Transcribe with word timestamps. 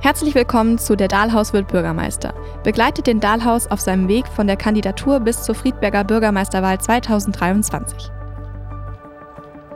Herzlich 0.00 0.36
willkommen 0.36 0.78
zu 0.78 0.94
Der 0.94 1.08
Dahlhaus 1.08 1.52
wird 1.52 1.66
Bürgermeister. 1.66 2.32
Begleitet 2.62 3.08
den 3.08 3.18
Dahlhaus 3.18 3.66
auf 3.66 3.80
seinem 3.80 4.06
Weg 4.06 4.28
von 4.28 4.46
der 4.46 4.56
Kandidatur 4.56 5.18
bis 5.18 5.42
zur 5.42 5.56
Friedberger 5.56 6.04
Bürgermeisterwahl 6.04 6.80
2023. 6.80 8.08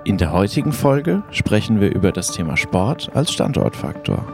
In 0.04 0.18
der 0.18 0.32
heutigen 0.32 0.72
Folge 0.72 1.24
sprechen 1.32 1.80
wir 1.80 1.92
über 1.92 2.12
das 2.12 2.30
Thema 2.30 2.56
Sport 2.56 3.10
als 3.14 3.32
Standortfaktor. 3.32 4.24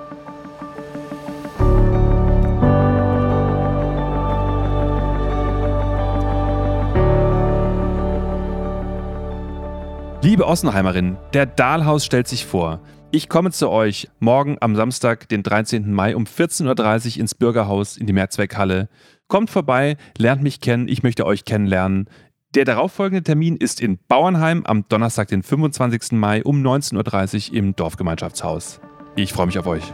Liebe 10.21 10.47
Ossenheimerinnen, 10.47 11.17
der 11.33 11.47
Dahlhaus 11.47 12.05
stellt 12.05 12.29
sich 12.29 12.45
vor. 12.45 12.81
Ich 13.11 13.31
komme 13.31 13.51
zu 13.53 13.71
euch 13.71 14.11
morgen 14.21 14.59
am 14.61 14.77
Samstag, 14.77 15.31
den 15.31 15.43
13. 15.43 15.91
Mai 15.91 16.15
um 16.15 16.25
14.30 16.25 17.15
Uhr 17.15 17.21
ins 17.23 17.35
Bürgerhaus 17.35 17.97
in 17.97 18.07
die 18.07 18.13
Mehrzweckhalle. 18.13 18.91
Kommt 19.29 19.49
vorbei, 19.49 19.97
lernt 20.19 20.43
mich 20.43 20.61
kennen, 20.61 20.89
ich 20.89 21.03
möchte 21.03 21.25
euch 21.25 21.47
kennenlernen. 21.47 22.11
Der 22.55 22.67
darauffolgende 22.67 23.23
Termin 23.23 23.57
ist 23.57 23.81
in 23.81 23.99
Bauernheim 24.09 24.67
am 24.67 24.85
Donnerstag, 24.91 25.29
den 25.29 25.43
25. 25.43 26.13
Mai 26.13 26.45
um 26.45 26.63
19.30 26.63 27.51
Uhr 27.51 27.57
im 27.57 27.75
Dorfgemeinschaftshaus. 27.75 28.79
Ich 29.17 29.33
freue 29.33 29.47
mich 29.47 29.59
auf 29.59 29.67
euch. 29.67 29.85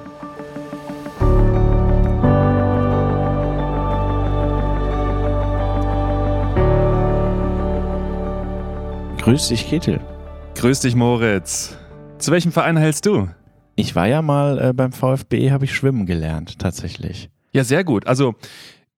Grüß 9.18 9.48
dich, 9.48 9.68
Ketil. 9.68 10.00
Grüß 10.56 10.80
dich, 10.80 10.96
Moritz. 10.96 11.78
Zu 12.24 12.32
welchem 12.32 12.52
Verein 12.52 12.78
hältst 12.78 13.04
du? 13.04 13.28
Ich 13.76 13.94
war 13.94 14.08
ja 14.08 14.22
mal 14.22 14.58
äh, 14.58 14.72
beim 14.72 14.92
VfB, 14.92 15.50
habe 15.50 15.66
ich 15.66 15.74
schwimmen 15.74 16.06
gelernt, 16.06 16.58
tatsächlich. 16.58 17.28
Ja, 17.52 17.64
sehr 17.64 17.84
gut. 17.84 18.06
Also 18.06 18.34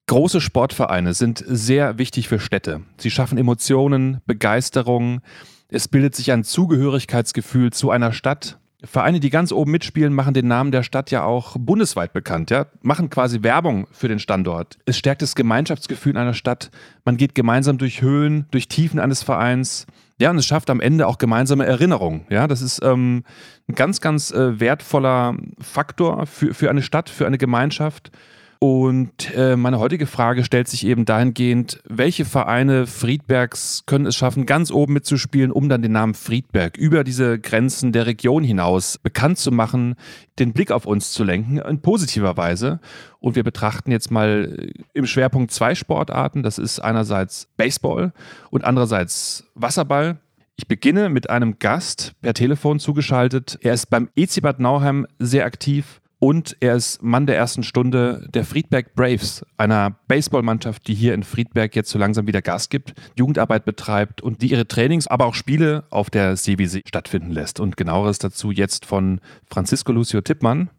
große 0.06 0.40
Sportvereine 0.40 1.12
sind 1.12 1.42
sehr 1.44 1.98
wichtig 1.98 2.28
für 2.28 2.38
Städte. 2.38 2.82
Sie 2.98 3.10
schaffen 3.10 3.36
Emotionen, 3.36 4.20
Begeisterung. 4.26 5.22
Es 5.68 5.88
bildet 5.88 6.14
sich 6.14 6.30
ein 6.30 6.44
Zugehörigkeitsgefühl 6.44 7.72
zu 7.72 7.90
einer 7.90 8.12
Stadt. 8.12 8.60
Vereine, 8.84 9.18
die 9.18 9.30
ganz 9.30 9.50
oben 9.50 9.72
mitspielen, 9.72 10.14
machen 10.14 10.32
den 10.32 10.46
Namen 10.46 10.70
der 10.70 10.84
Stadt 10.84 11.10
ja 11.10 11.24
auch 11.24 11.56
bundesweit 11.58 12.12
bekannt, 12.12 12.50
ja, 12.50 12.66
machen 12.80 13.10
quasi 13.10 13.42
Werbung 13.42 13.88
für 13.90 14.06
den 14.06 14.20
Standort. 14.20 14.78
Es 14.84 14.98
stärkt 14.98 15.22
das 15.22 15.34
Gemeinschaftsgefühl 15.34 16.12
in 16.12 16.18
einer 16.18 16.34
Stadt. 16.34 16.70
Man 17.04 17.16
geht 17.16 17.34
gemeinsam 17.34 17.76
durch 17.76 18.02
Höhen, 18.02 18.46
durch 18.52 18.68
Tiefen 18.68 19.00
eines 19.00 19.24
Vereins. 19.24 19.88
Ja, 20.18 20.30
und 20.30 20.38
es 20.38 20.46
schafft 20.46 20.70
am 20.70 20.80
Ende 20.80 21.06
auch 21.06 21.18
gemeinsame 21.18 21.66
Erinnerungen. 21.66 22.26
Ja, 22.30 22.46
das 22.46 22.62
ist 22.62 22.82
ähm, 22.82 23.24
ein 23.68 23.74
ganz, 23.74 24.00
ganz 24.00 24.30
äh, 24.30 24.58
wertvoller 24.58 25.36
Faktor 25.60 26.26
für, 26.26 26.54
für 26.54 26.70
eine 26.70 26.82
Stadt, 26.82 27.10
für 27.10 27.26
eine 27.26 27.36
Gemeinschaft. 27.36 28.10
Und 28.58 29.34
äh, 29.34 29.54
meine 29.56 29.78
heutige 29.78 30.06
Frage 30.06 30.42
stellt 30.42 30.68
sich 30.68 30.86
eben 30.86 31.04
dahingehend, 31.04 31.80
welche 31.86 32.24
Vereine 32.24 32.86
Friedbergs 32.86 33.84
können 33.86 34.06
es 34.06 34.16
schaffen, 34.16 34.46
ganz 34.46 34.70
oben 34.70 34.94
mitzuspielen, 34.94 35.52
um 35.52 35.68
dann 35.68 35.82
den 35.82 35.92
Namen 35.92 36.14
Friedberg 36.14 36.76
über 36.76 37.04
diese 37.04 37.38
Grenzen 37.38 37.92
der 37.92 38.06
Region 38.06 38.42
hinaus 38.42 38.98
bekannt 38.98 39.38
zu 39.38 39.52
machen, 39.52 39.94
den 40.38 40.52
Blick 40.54 40.70
auf 40.70 40.86
uns 40.86 41.12
zu 41.12 41.22
lenken, 41.22 41.58
in 41.58 41.82
positiver 41.82 42.36
Weise. 42.36 42.80
Und 43.20 43.36
wir 43.36 43.42
betrachten 43.42 43.90
jetzt 43.90 44.10
mal 44.10 44.70
im 44.94 45.06
Schwerpunkt 45.06 45.50
zwei 45.50 45.74
Sportarten. 45.74 46.42
Das 46.42 46.58
ist 46.58 46.80
einerseits 46.80 47.48
Baseball 47.56 48.12
und 48.50 48.64
andererseits 48.64 49.44
Wasserball. 49.54 50.18
Ich 50.56 50.66
beginne 50.66 51.10
mit 51.10 51.28
einem 51.28 51.58
Gast 51.58 52.14
per 52.22 52.32
Telefon 52.32 52.78
zugeschaltet. 52.78 53.58
Er 53.60 53.74
ist 53.74 53.90
beim 53.90 54.08
EC 54.16 54.40
Bad 54.40 54.58
Nauheim 54.58 55.06
sehr 55.18 55.44
aktiv 55.44 56.00
und 56.18 56.56
er 56.60 56.76
ist 56.76 57.02
Mann 57.02 57.26
der 57.26 57.36
ersten 57.36 57.62
Stunde 57.62 58.26
der 58.32 58.44
Friedberg 58.44 58.94
Braves, 58.94 59.44
einer 59.58 59.96
Baseballmannschaft, 60.08 60.88
die 60.88 60.94
hier 60.94 61.12
in 61.12 61.22
Friedberg 61.22 61.76
jetzt 61.76 61.90
so 61.90 61.98
langsam 61.98 62.26
wieder 62.26 62.40
Gas 62.40 62.70
gibt, 62.70 62.94
Jugendarbeit 63.16 63.66
betreibt 63.66 64.22
und 64.22 64.40
die 64.40 64.50
ihre 64.50 64.66
Trainings, 64.66 65.06
aber 65.06 65.26
auch 65.26 65.34
Spiele 65.34 65.84
auf 65.90 66.08
der 66.08 66.36
Seewiese 66.36 66.80
stattfinden 66.86 67.32
lässt. 67.32 67.60
Und 67.60 67.76
genaueres 67.76 68.18
dazu 68.18 68.50
jetzt 68.50 68.86
von 68.86 69.20
Francisco 69.44 69.92
Lucio 69.92 70.22
Tippmann. 70.22 70.70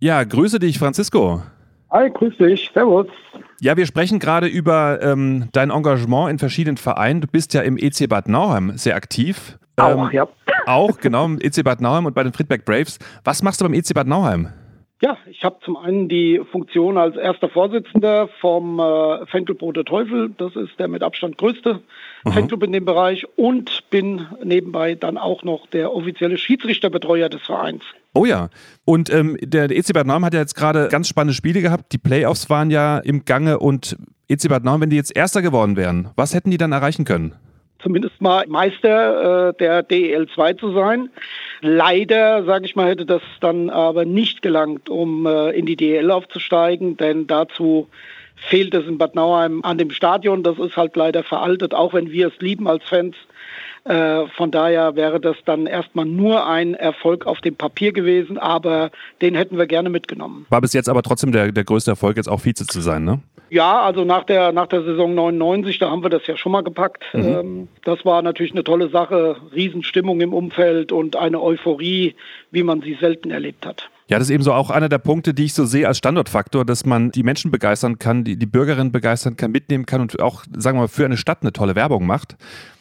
Ja, 0.00 0.24
grüße 0.24 0.58
dich, 0.58 0.78
Francisco. 0.78 1.42
Hi, 1.90 2.10
grüß 2.10 2.36
dich. 2.38 2.70
Servus. 2.72 3.08
Ja, 3.60 3.76
wir 3.76 3.86
sprechen 3.86 4.18
gerade 4.18 4.46
über 4.46 5.02
ähm, 5.02 5.48
dein 5.52 5.70
Engagement 5.70 6.30
in 6.30 6.38
verschiedenen 6.38 6.76
Vereinen. 6.76 7.20
Du 7.20 7.26
bist 7.26 7.52
ja 7.54 7.62
im 7.62 7.76
EC 7.76 8.08
Bad 8.08 8.28
Nauheim 8.28 8.76
sehr 8.76 8.96
aktiv. 8.96 9.58
Auch, 9.76 10.08
ähm, 10.08 10.10
ja. 10.12 10.28
Auch, 10.66 10.98
genau, 10.98 11.24
im 11.26 11.40
EC 11.40 11.62
Bad 11.64 11.80
Nauheim 11.80 12.06
und 12.06 12.14
bei 12.14 12.22
den 12.22 12.32
Friedberg 12.32 12.64
Braves. 12.64 12.98
Was 13.24 13.42
machst 13.42 13.60
du 13.60 13.64
beim 13.64 13.74
EC 13.74 13.92
Bad 13.94 14.06
Nauheim? 14.06 14.48
Ja, 15.00 15.16
ich 15.30 15.44
habe 15.44 15.58
zum 15.64 15.76
einen 15.76 16.08
die 16.08 16.40
Funktion 16.50 16.98
als 16.98 17.16
erster 17.16 17.48
Vorsitzender 17.48 18.28
vom 18.40 18.80
äh, 18.80 19.26
Fanclub 19.26 19.62
Rote 19.62 19.84
Teufel. 19.84 20.30
Das 20.36 20.56
ist 20.56 20.76
der 20.80 20.88
mit 20.88 21.04
Abstand 21.04 21.38
größte 21.38 21.80
mhm. 22.24 22.32
Fanclub 22.32 22.64
in 22.64 22.72
dem 22.72 22.84
Bereich 22.84 23.24
und 23.36 23.88
bin 23.90 24.26
nebenbei 24.42 24.96
dann 24.96 25.16
auch 25.16 25.44
noch 25.44 25.68
der 25.68 25.94
offizielle 25.94 26.36
Schiedsrichterbetreuer 26.36 27.28
des 27.28 27.42
Vereins. 27.42 27.84
Oh 28.12 28.24
ja. 28.24 28.48
Und 28.84 29.08
ähm, 29.10 29.36
der, 29.40 29.68
der 29.68 29.78
EC 29.78 29.92
Bad 29.92 30.08
Nauheim 30.08 30.24
hat 30.24 30.34
ja 30.34 30.40
jetzt 30.40 30.56
gerade 30.56 30.88
ganz 30.88 31.06
spannende 31.06 31.34
Spiele 31.34 31.62
gehabt. 31.62 31.92
Die 31.92 31.98
Playoffs 31.98 32.50
waren 32.50 32.70
ja 32.70 32.98
im 32.98 33.24
Gange 33.24 33.60
und 33.60 33.96
EC 34.26 34.48
Bad 34.48 34.64
Nauheim, 34.64 34.80
wenn 34.80 34.90
die 34.90 34.96
jetzt 34.96 35.14
Erster 35.16 35.42
geworden 35.42 35.76
wären, 35.76 36.10
was 36.16 36.34
hätten 36.34 36.50
die 36.50 36.58
dann 36.58 36.72
erreichen 36.72 37.04
können? 37.04 37.34
Zumindest 37.82 38.20
mal 38.20 38.44
Meister 38.48 39.48
äh, 39.48 39.54
der 39.58 39.82
DEL 39.82 40.28
2 40.34 40.54
zu 40.54 40.72
sein. 40.72 41.10
Leider, 41.60 42.44
sage 42.44 42.66
ich 42.66 42.76
mal, 42.76 42.88
hätte 42.88 43.06
das 43.06 43.22
dann 43.40 43.70
aber 43.70 44.04
nicht 44.04 44.42
gelangt, 44.42 44.88
um 44.88 45.26
äh, 45.26 45.50
in 45.50 45.66
die 45.66 45.76
DEL 45.76 46.10
aufzusteigen, 46.10 46.96
denn 46.96 47.26
dazu 47.26 47.88
fehlt 48.36 48.74
es 48.74 48.86
in 48.86 48.98
Bad 48.98 49.14
Nauheim 49.14 49.60
an 49.64 49.78
dem 49.78 49.90
Stadion. 49.90 50.42
Das 50.42 50.58
ist 50.58 50.76
halt 50.76 50.96
leider 50.96 51.24
veraltet, 51.24 51.74
auch 51.74 51.94
wenn 51.94 52.10
wir 52.10 52.28
es 52.28 52.38
lieben 52.40 52.68
als 52.68 52.84
Fans. 52.84 53.16
Äh, 53.84 54.26
von 54.36 54.50
daher 54.50 54.96
wäre 54.96 55.20
das 55.20 55.36
dann 55.44 55.66
erstmal 55.66 56.04
nur 56.04 56.46
ein 56.46 56.74
Erfolg 56.74 57.26
auf 57.26 57.40
dem 57.40 57.56
Papier 57.56 57.92
gewesen, 57.92 58.38
aber 58.38 58.90
den 59.22 59.34
hätten 59.34 59.56
wir 59.56 59.66
gerne 59.66 59.88
mitgenommen. 59.88 60.46
War 60.50 60.60
bis 60.60 60.72
jetzt 60.72 60.88
aber 60.88 61.02
trotzdem 61.02 61.32
der, 61.32 61.52
der 61.52 61.64
größte 61.64 61.92
Erfolg, 61.92 62.16
jetzt 62.16 62.28
auch 62.28 62.44
Vize 62.44 62.66
zu 62.66 62.80
sein, 62.80 63.04
ne? 63.04 63.20
Ja, 63.50 63.82
also 63.82 64.04
nach 64.04 64.24
der, 64.24 64.52
nach 64.52 64.66
der 64.66 64.82
Saison 64.82 65.14
99, 65.14 65.78
da 65.78 65.90
haben 65.90 66.02
wir 66.02 66.10
das 66.10 66.26
ja 66.26 66.36
schon 66.36 66.52
mal 66.52 66.62
gepackt. 66.62 67.04
Mhm. 67.12 67.24
Ähm, 67.24 67.68
das 67.84 68.04
war 68.04 68.22
natürlich 68.22 68.52
eine 68.52 68.64
tolle 68.64 68.90
Sache, 68.90 69.36
Riesenstimmung 69.54 70.20
im 70.20 70.32
Umfeld 70.32 70.92
und 70.92 71.16
eine 71.16 71.40
Euphorie, 71.40 72.14
wie 72.50 72.62
man 72.62 72.82
sie 72.82 72.96
selten 73.00 73.30
erlebt 73.30 73.66
hat. 73.66 73.90
Ja, 74.08 74.18
das 74.18 74.28
ist 74.28 74.34
eben 74.34 74.42
so 74.42 74.54
auch 74.54 74.70
einer 74.70 74.88
der 74.88 74.98
Punkte, 74.98 75.34
die 75.34 75.44
ich 75.44 75.54
so 75.54 75.66
sehe 75.66 75.86
als 75.86 75.98
Standortfaktor, 75.98 76.64
dass 76.64 76.86
man 76.86 77.10
die 77.10 77.22
Menschen 77.22 77.50
begeistern 77.50 77.98
kann, 77.98 78.24
die, 78.24 78.36
die 78.36 78.46
Bürgerinnen 78.46 78.90
begeistern 78.90 79.36
kann, 79.36 79.50
mitnehmen 79.50 79.84
kann 79.84 80.00
und 80.00 80.18
auch, 80.20 80.44
sagen 80.56 80.78
wir 80.78 80.82
mal, 80.82 80.88
für 80.88 81.04
eine 81.04 81.18
Stadt 81.18 81.42
eine 81.42 81.52
tolle 81.52 81.74
Werbung 81.74 82.06
macht. 82.06 82.36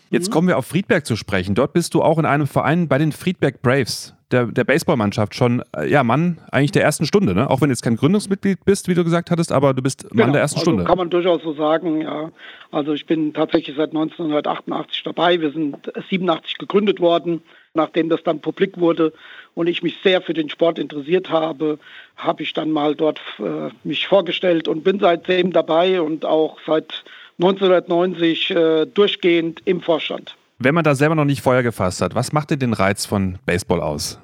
Jetzt 0.09 0.29
mhm. 0.29 0.33
kommen 0.33 0.47
wir 0.47 0.57
auf 0.57 0.65
Friedberg 0.65 1.05
zu 1.05 1.15
sprechen. 1.15 1.55
Dort 1.55 1.73
bist 1.73 1.93
du 1.93 2.01
auch 2.01 2.17
in 2.17 2.25
einem 2.25 2.47
Verein 2.47 2.87
bei 2.87 2.97
den 2.97 3.11
Friedberg 3.11 3.61
Braves, 3.61 4.13
der, 4.31 4.45
der 4.45 4.63
Baseballmannschaft, 4.63 5.35
schon, 5.35 5.63
äh, 5.75 5.89
ja, 5.89 6.03
Mann 6.03 6.39
eigentlich 6.51 6.71
der 6.71 6.83
ersten 6.83 7.05
Stunde, 7.05 7.33
ne? 7.33 7.49
Auch 7.49 7.61
wenn 7.61 7.69
du 7.69 7.73
jetzt 7.73 7.81
kein 7.81 7.95
Gründungsmitglied 7.95 8.65
bist, 8.65 8.87
wie 8.87 8.93
du 8.93 9.03
gesagt 9.03 9.31
hattest, 9.31 9.51
aber 9.51 9.73
du 9.73 9.81
bist 9.81 10.03
Mann 10.03 10.27
genau. 10.27 10.33
der 10.33 10.41
ersten 10.41 10.59
also 10.59 10.71
Stunde. 10.71 10.83
Kann 10.85 10.97
man 10.97 11.09
durchaus 11.09 11.41
so 11.43 11.53
sagen, 11.53 12.01
ja. 12.01 12.31
Also 12.71 12.93
ich 12.93 13.05
bin 13.05 13.33
tatsächlich 13.33 13.75
seit 13.77 13.89
1988 13.89 15.03
dabei. 15.03 15.39
Wir 15.39 15.51
sind 15.51 15.91
87 16.09 16.57
gegründet 16.57 16.99
worden. 16.99 17.41
Nachdem 17.73 18.09
das 18.09 18.23
dann 18.23 18.41
publik 18.41 18.79
wurde 18.79 19.13
und 19.53 19.67
ich 19.67 19.83
mich 19.83 19.97
sehr 20.03 20.21
für 20.21 20.33
den 20.33 20.49
Sport 20.49 20.79
interessiert 20.79 21.29
habe, 21.29 21.77
habe 22.15 22.41
ich 22.41 22.53
dann 22.53 22.71
mal 22.71 22.95
dort 22.95 23.21
äh, 23.37 23.69
mich 23.83 24.07
vorgestellt 24.07 24.67
und 24.67 24.83
bin 24.83 24.99
seitdem 24.99 25.53
dabei 25.53 26.01
und 26.01 26.25
auch 26.25 26.57
seit 26.65 27.03
1990 27.39 28.51
äh, 28.51 28.85
durchgehend 28.85 29.61
im 29.65 29.81
Vorstand. 29.81 30.35
Wenn 30.59 30.73
man 30.73 30.83
da 30.83 30.95
selber 30.95 31.15
noch 31.15 31.25
nicht 31.25 31.41
Feuer 31.41 31.61
gefasst 31.61 32.01
hat, 32.01 32.15
was 32.15 32.33
macht 32.33 32.49
denn 32.49 32.59
den 32.59 32.73
Reiz 32.73 33.05
von 33.05 33.37
Baseball 33.45 33.81
aus? 33.81 34.19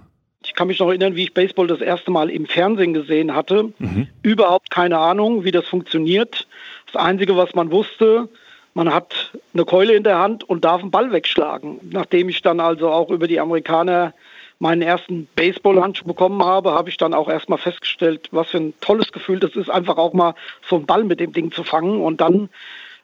Ich 0.46 0.56
kann 0.56 0.68
mich 0.68 0.80
noch 0.80 0.88
erinnern, 0.88 1.16
wie 1.16 1.24
ich 1.24 1.34
Baseball 1.34 1.68
das 1.68 1.80
erste 1.80 2.12
Mal 2.12 2.30
im 2.30 2.48
Fernsehen 2.48 2.94
gesehen 2.94 3.34
hatte. 3.34 3.72
Mhm. 3.78 4.08
Überhaupt 4.24 4.72
keine 4.72 4.98
Ahnung, 4.98 5.44
wie 5.44 5.52
das 5.52 5.66
funktioniert. 5.66 6.48
Das 6.92 7.02
Einzige, 7.02 7.38
was 7.38 7.54
man 7.56 7.72
wusste, 7.72 8.28
man 8.74 8.94
hat 8.94 9.32
eine 9.54 9.66
Keule 9.66 9.94
in 9.94 10.04
der 10.04 10.18
Hand 10.18 10.44
und 10.44 10.66
darf 10.66 10.82
einen 10.82 10.92
Ball 10.92 11.12
wegschlagen. 11.12 11.80
Nachdem 11.92 12.30
ich 12.30 12.42
dann 12.42 12.60
also 12.60 12.90
auch 12.90 13.10
über 13.10 13.28
die 13.28 13.40
Amerikaner 13.40 14.14
meinen 14.60 14.82
ersten 14.82 15.28
Baseballhandschuh 15.36 16.06
bekommen 16.06 16.44
habe, 16.44 16.72
habe 16.72 16.90
ich 16.90 16.98
dann 16.98 17.14
auch 17.14 17.30
erstmal 17.30 17.60
festgestellt, 17.60 18.30
was 18.32 18.50
für 18.50 18.58
ein 18.58 18.74
tolles 18.82 19.12
Gefühl 19.12 19.40
das 19.40 19.56
ist, 19.56 19.70
einfach 19.70 19.98
auch 19.98 20.14
mal 20.14 20.36
so 20.68 20.78
einen 20.78 20.86
Ball 20.86 21.04
mit 21.04 21.20
dem 21.20 21.34
Ding 21.34 21.52
zu 21.52 21.64
fangen 21.64 22.02
und 22.02 22.22
dann 22.22 22.50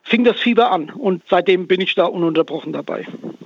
fing 0.09 0.23
das 0.23 0.39
Fieber 0.39 0.71
an 0.71 0.89
und 0.89 1.21
seitdem 1.29 1.67
bin 1.67 1.79
ich 1.81 1.95
da 1.95 2.05
ununterbrochen 2.05 2.73
dabei. 2.73 3.05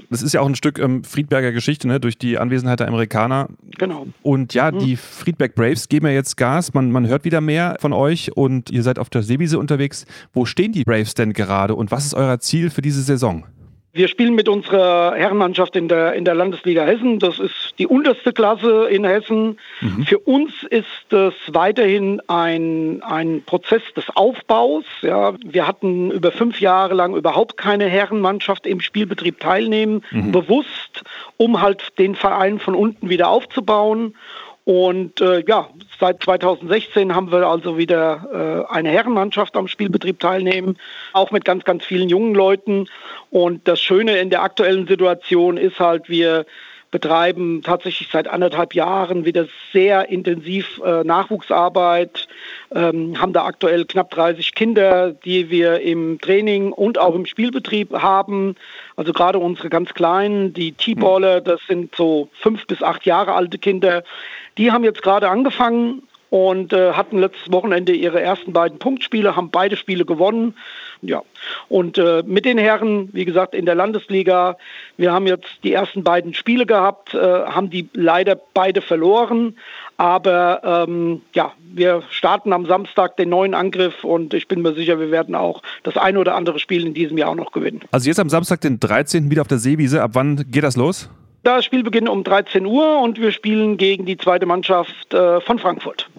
Das 0.10 0.22
ist 0.22 0.34
ja 0.34 0.42
auch 0.42 0.46
ein 0.46 0.56
Stück 0.56 0.80
ähm, 0.80 1.04
Friedberger 1.04 1.52
Geschichte, 1.52 1.88
ne? 1.88 2.00
durch 2.00 2.18
die 2.18 2.38
Anwesenheit 2.38 2.80
der 2.80 2.88
Amerikaner. 2.88 3.50
Genau. 3.78 4.08
Und 4.22 4.54
ja, 4.54 4.72
mhm. 4.72 4.80
die 4.80 4.96
Friedberg 4.96 5.56
Braves 5.56 5.90
geben 5.90 6.06
ja 6.06 6.14
jetzt 6.14 6.38
Gas, 6.38 6.74
man, 6.74 6.92
man 6.92 7.08
hört 7.08 7.26
wieder 7.26 7.42
mehr 7.42 7.78
von 7.80 7.94
euch 7.94 8.36
und 8.38 8.70
ihr 8.70 8.84
seid 8.84 9.00
auf 9.00 9.10
der 9.10 9.24
Seewiese 9.24 9.60
unterwegs. 9.60 10.06
Wo 10.32 10.46
stehen 10.46 10.72
die 10.72 10.84
Braves 10.84 11.16
denn 11.16 11.34
gerade 11.34 11.76
und 11.76 11.92
was 11.92 12.06
ist 12.06 12.14
euer 12.14 12.40
Ziel 12.40 12.70
für 12.70 12.82
diese 12.82 13.02
Saison? 13.02 13.46
Wir 13.96 14.08
spielen 14.08 14.34
mit 14.34 14.50
unserer 14.50 15.14
Herrenmannschaft 15.16 15.76
in 15.76 15.88
der, 15.88 16.14
in 16.14 16.26
der 16.26 16.34
Landesliga 16.34 16.84
Hessen. 16.84 17.20
Das 17.20 17.38
ist 17.38 17.76
die 17.78 17.86
unterste 17.86 18.34
Klasse 18.34 18.88
in 18.90 19.06
Hessen. 19.06 19.60
Mhm. 19.82 20.06
Für 20.08 20.18
uns 20.18 20.52
ist 20.64 21.14
es 21.14 21.36
weiterhin 21.50 22.20
ein, 22.28 23.04
ein 23.04 23.44
Prozess 23.46 23.84
des 23.96 24.06
Aufbaus. 24.16 24.84
Ja, 25.04 25.36
wir 25.46 25.68
hatten 25.68 26.10
über 26.10 26.32
fünf 26.32 26.60
Jahre 26.60 26.96
lang 26.96 27.16
überhaupt 27.16 27.56
keine 27.56 27.86
Herrenmannschaft 27.86 28.66
im 28.66 28.80
Spielbetrieb 28.80 29.40
teilnehmen, 29.40 30.04
mhm. 30.10 30.32
bewusst, 30.32 31.04
um 31.38 31.62
halt 31.62 32.00
den 32.00 32.16
Verein 32.16 32.58
von 32.58 32.74
unten 32.74 33.10
wieder 33.10 33.30
aufzubauen. 33.30 34.16
Und 34.66 35.20
äh, 35.20 35.44
ja, 35.46 35.70
seit 36.00 36.24
2016 36.24 37.14
haben 37.14 37.32
wir 37.32 37.46
also 37.48 37.78
wieder 37.78 38.66
äh, 38.70 38.74
eine 38.74 38.90
Herrenmannschaft 38.90 39.58
am 39.58 39.68
Spielbetrieb 39.68 40.20
teilnehmen, 40.20 40.78
auch 41.12 41.32
mit 41.32 41.44
ganz, 41.44 41.66
ganz 41.66 41.84
vielen 41.84 42.08
jungen 42.08 42.34
Leuten. 42.34 42.88
Und 43.30 43.68
das 43.68 43.82
Schöne 43.82 44.18
in 44.18 44.30
der 44.30 44.42
aktuellen 44.42 44.88
Situation 44.88 45.58
ist 45.58 45.80
halt, 45.80 46.08
wir 46.08 46.46
betreiben 46.94 47.64
tatsächlich 47.64 48.10
seit 48.12 48.28
anderthalb 48.28 48.76
Jahren 48.76 49.26
wieder 49.26 49.48
sehr 49.74 50.10
intensiv 50.10 50.80
äh, 50.86 51.04
Nachwuchsarbeit, 51.04 52.28
ähm, 52.74 53.20
haben 53.20 53.34
da 53.34 53.46
aktuell 53.46 53.86
knapp 53.86 54.12
30 54.12 54.54
Kinder, 54.54 55.12
die 55.12 55.50
wir 55.50 55.80
im 55.80 56.22
Training 56.22 56.72
und 56.72 57.00
auch 57.00 57.16
im 57.16 57.26
Spielbetrieb 57.26 57.92
haben. 57.94 58.56
Also 58.96 59.12
gerade 59.12 59.40
unsere 59.40 59.70
ganz 59.70 59.96
Kleinen, 59.96 60.54
die 60.54 60.74
T-Baller, 60.74 61.42
das 61.42 61.62
sind 61.68 61.96
so 61.96 62.30
fünf 62.32 62.68
bis 62.68 62.84
acht 62.84 63.08
Jahre 63.08 63.34
alte 63.34 63.58
Kinder, 63.58 64.04
die 64.60 64.72
haben 64.72 64.84
jetzt 64.84 65.02
gerade 65.02 65.30
angefangen 65.30 66.04
und 66.30 66.74
äh, 66.74 66.94
hatten 66.94 67.18
letztes 67.18 67.52
Wochenende 67.52 67.94
ihre 67.94 68.22
ersten 68.22 68.54
beiden 68.54 68.78
Punktspiele, 68.78 69.36
haben 69.36 69.50
beide 69.50 69.78
Spiele 69.78 70.06
gewonnen. 70.06 70.56
Ja, 71.06 71.22
und 71.70 71.98
äh, 71.98 72.24
mit 72.26 72.46
den 72.46 72.58
Herren, 72.58 73.10
wie 73.14 73.26
gesagt, 73.26 73.54
in 73.54 73.66
der 73.66 73.76
Landesliga, 73.76 74.58
wir 74.98 75.12
haben 75.12 75.28
jetzt 75.28 75.48
die 75.64 75.74
ersten 75.74 76.04
beiden 76.04 76.34
Spiele 76.34 76.66
gehabt, 76.66 77.14
äh, 77.14 77.18
haben 77.18 77.70
die 77.70 77.90
leider 77.94 78.40
beide 78.54 78.82
verloren. 78.82 79.56
Aber 79.98 80.86
ähm, 80.88 81.22
ja, 81.34 81.52
wir 81.74 82.04
starten 82.10 82.52
am 82.52 82.66
Samstag 82.66 83.16
den 83.18 83.30
neuen 83.30 83.54
Angriff 83.54 84.04
und 84.04 84.34
ich 84.34 84.48
bin 84.48 84.62
mir 84.62 84.74
sicher, 84.74 85.00
wir 85.00 85.12
werden 85.12 85.36
auch 85.36 85.62
das 85.84 85.98
eine 85.98 86.20
oder 86.20 86.36
andere 86.36 86.60
Spiel 86.60 86.86
in 86.86 86.94
diesem 86.94 87.18
Jahr 87.18 87.30
auch 87.30 87.36
noch 87.36 87.52
gewinnen. 87.52 87.82
Also 87.92 88.08
jetzt 88.08 88.20
am 88.20 88.30
Samstag, 88.30 88.62
den 88.62 88.80
13. 88.80 89.30
wieder 89.30 89.42
auf 89.42 89.48
der 89.48 89.60
Seewiese. 89.60 90.02
Ab 90.02 90.12
wann 90.14 90.46
geht 90.50 90.64
das 90.64 90.78
los? 90.78 91.10
Das 91.44 91.66
Spiel 91.66 91.84
beginnt 91.84 92.10
um 92.10 92.24
13 92.24 92.66
Uhr 92.66 93.00
und 93.00 93.20
wir 93.20 93.32
spielen 93.32 93.78
gegen 93.78 94.06
die 94.06 94.18
zweite 94.18 94.46
Mannschaft 94.46 95.14
äh, 95.14 95.42
von 95.42 95.60
Frankfurt. 95.60 96.10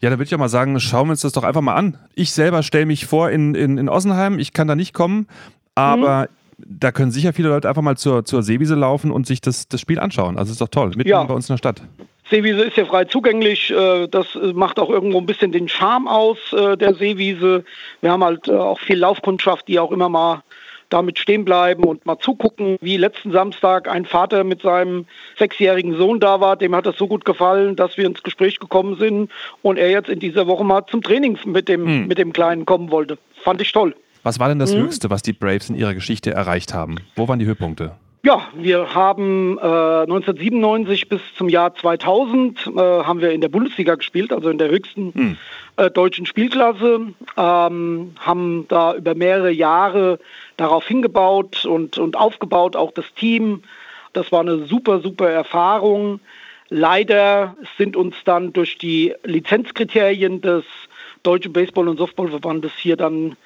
Ja, 0.00 0.08
da 0.08 0.16
würde 0.16 0.24
ich 0.24 0.30
ja 0.30 0.38
mal 0.38 0.48
sagen, 0.48 0.80
schauen 0.80 1.08
wir 1.08 1.12
uns 1.12 1.20
das 1.20 1.32
doch 1.32 1.44
einfach 1.44 1.60
mal 1.60 1.74
an. 1.74 1.98
Ich 2.14 2.32
selber 2.32 2.62
stelle 2.62 2.86
mich 2.86 3.06
vor 3.06 3.30
in, 3.30 3.54
in, 3.54 3.76
in 3.76 3.88
Ossenheim, 3.88 4.38
ich 4.38 4.54
kann 4.54 4.66
da 4.66 4.74
nicht 4.74 4.94
kommen, 4.94 5.26
aber 5.74 6.28
mhm. 6.56 6.64
da 6.80 6.90
können 6.90 7.10
sicher 7.10 7.34
viele 7.34 7.50
Leute 7.50 7.68
einfach 7.68 7.82
mal 7.82 7.98
zur, 7.98 8.24
zur 8.24 8.42
Seewiese 8.42 8.74
laufen 8.74 9.10
und 9.10 9.26
sich 9.26 9.42
das, 9.42 9.68
das 9.68 9.80
Spiel 9.80 9.98
anschauen. 9.98 10.38
Also 10.38 10.52
ist 10.52 10.60
doch 10.60 10.68
toll, 10.68 10.92
mitten 10.96 11.10
ja. 11.10 11.22
bei 11.24 11.34
uns 11.34 11.50
in 11.50 11.54
der 11.54 11.58
Stadt. 11.58 11.82
Seewiese 12.30 12.62
ist 12.62 12.76
ja 12.76 12.86
frei 12.86 13.04
zugänglich. 13.04 13.70
Äh, 13.70 14.06
das 14.08 14.38
macht 14.54 14.78
auch 14.78 14.88
irgendwo 14.88 15.18
ein 15.18 15.26
bisschen 15.26 15.52
den 15.52 15.68
Charme 15.68 16.08
aus 16.08 16.38
äh, 16.52 16.76
der 16.76 16.94
Seewiese. 16.94 17.64
Wir 18.00 18.12
haben 18.12 18.24
halt 18.24 18.48
äh, 18.48 18.52
auch 18.52 18.78
viel 18.80 18.98
Laufkundschaft, 18.98 19.68
die 19.68 19.78
auch 19.78 19.90
immer 19.92 20.08
mal 20.08 20.42
damit 20.90 21.18
stehen 21.18 21.44
bleiben 21.44 21.84
und 21.84 22.04
mal 22.04 22.18
zugucken, 22.18 22.76
wie 22.80 22.96
letzten 22.96 23.32
Samstag 23.32 23.88
ein 23.88 24.04
Vater 24.04 24.44
mit 24.44 24.62
seinem 24.62 25.06
sechsjährigen 25.38 25.96
Sohn 25.96 26.20
da 26.20 26.40
war. 26.40 26.56
Dem 26.56 26.74
hat 26.74 26.86
das 26.86 26.96
so 26.96 27.06
gut 27.06 27.24
gefallen, 27.24 27.76
dass 27.76 27.96
wir 27.96 28.06
ins 28.06 28.22
Gespräch 28.22 28.58
gekommen 28.58 28.96
sind 28.98 29.30
und 29.62 29.78
er 29.78 29.90
jetzt 29.90 30.08
in 30.08 30.18
dieser 30.18 30.46
Woche 30.46 30.64
mal 30.64 30.84
zum 30.86 31.02
Training 31.02 31.38
mit 31.46 31.68
dem, 31.68 31.86
hm. 31.86 32.06
mit 32.06 32.18
dem 32.18 32.32
Kleinen 32.32 32.66
kommen 32.66 32.90
wollte. 32.90 33.18
Fand 33.42 33.60
ich 33.60 33.72
toll. 33.72 33.94
Was 34.22 34.38
war 34.38 34.48
denn 34.48 34.58
das 34.58 34.74
hm. 34.74 34.82
Höchste, 34.82 35.08
was 35.08 35.22
die 35.22 35.32
Braves 35.32 35.70
in 35.70 35.76
ihrer 35.76 35.94
Geschichte 35.94 36.32
erreicht 36.32 36.74
haben? 36.74 36.96
Wo 37.16 37.26
waren 37.28 37.38
die 37.38 37.46
Höhepunkte? 37.46 37.92
Ja, 38.22 38.48
wir 38.52 38.94
haben 38.94 39.56
äh, 39.56 39.62
1997 39.62 41.08
bis 41.08 41.22
zum 41.36 41.48
Jahr 41.48 41.74
2000 41.74 42.66
äh, 42.66 42.70
haben 42.78 43.22
wir 43.22 43.30
in 43.30 43.40
der 43.40 43.48
Bundesliga 43.48 43.94
gespielt, 43.94 44.30
also 44.30 44.50
in 44.50 44.58
der 44.58 44.68
höchsten 44.68 45.14
hm. 45.14 45.36
äh, 45.78 45.90
deutschen 45.90 46.26
Spielklasse, 46.26 47.14
ähm, 47.38 48.14
haben 48.20 48.66
da 48.68 48.94
über 48.94 49.14
mehrere 49.14 49.50
Jahre 49.50 50.18
darauf 50.58 50.86
hingebaut 50.86 51.64
und, 51.64 51.96
und 51.96 52.14
aufgebaut, 52.14 52.76
auch 52.76 52.92
das 52.92 53.06
Team. 53.14 53.62
Das 54.12 54.30
war 54.30 54.40
eine 54.40 54.66
super, 54.66 55.00
super 55.00 55.30
Erfahrung. 55.30 56.20
Leider 56.68 57.56
sind 57.78 57.96
uns 57.96 58.14
dann 58.26 58.52
durch 58.52 58.76
die 58.76 59.14
Lizenzkriterien 59.24 60.42
des 60.42 60.64
Deutschen 61.22 61.54
Baseball- 61.54 61.88
und 61.88 61.96
Softballverbandes 61.96 62.72
hier 62.76 62.96
dann 62.96 63.36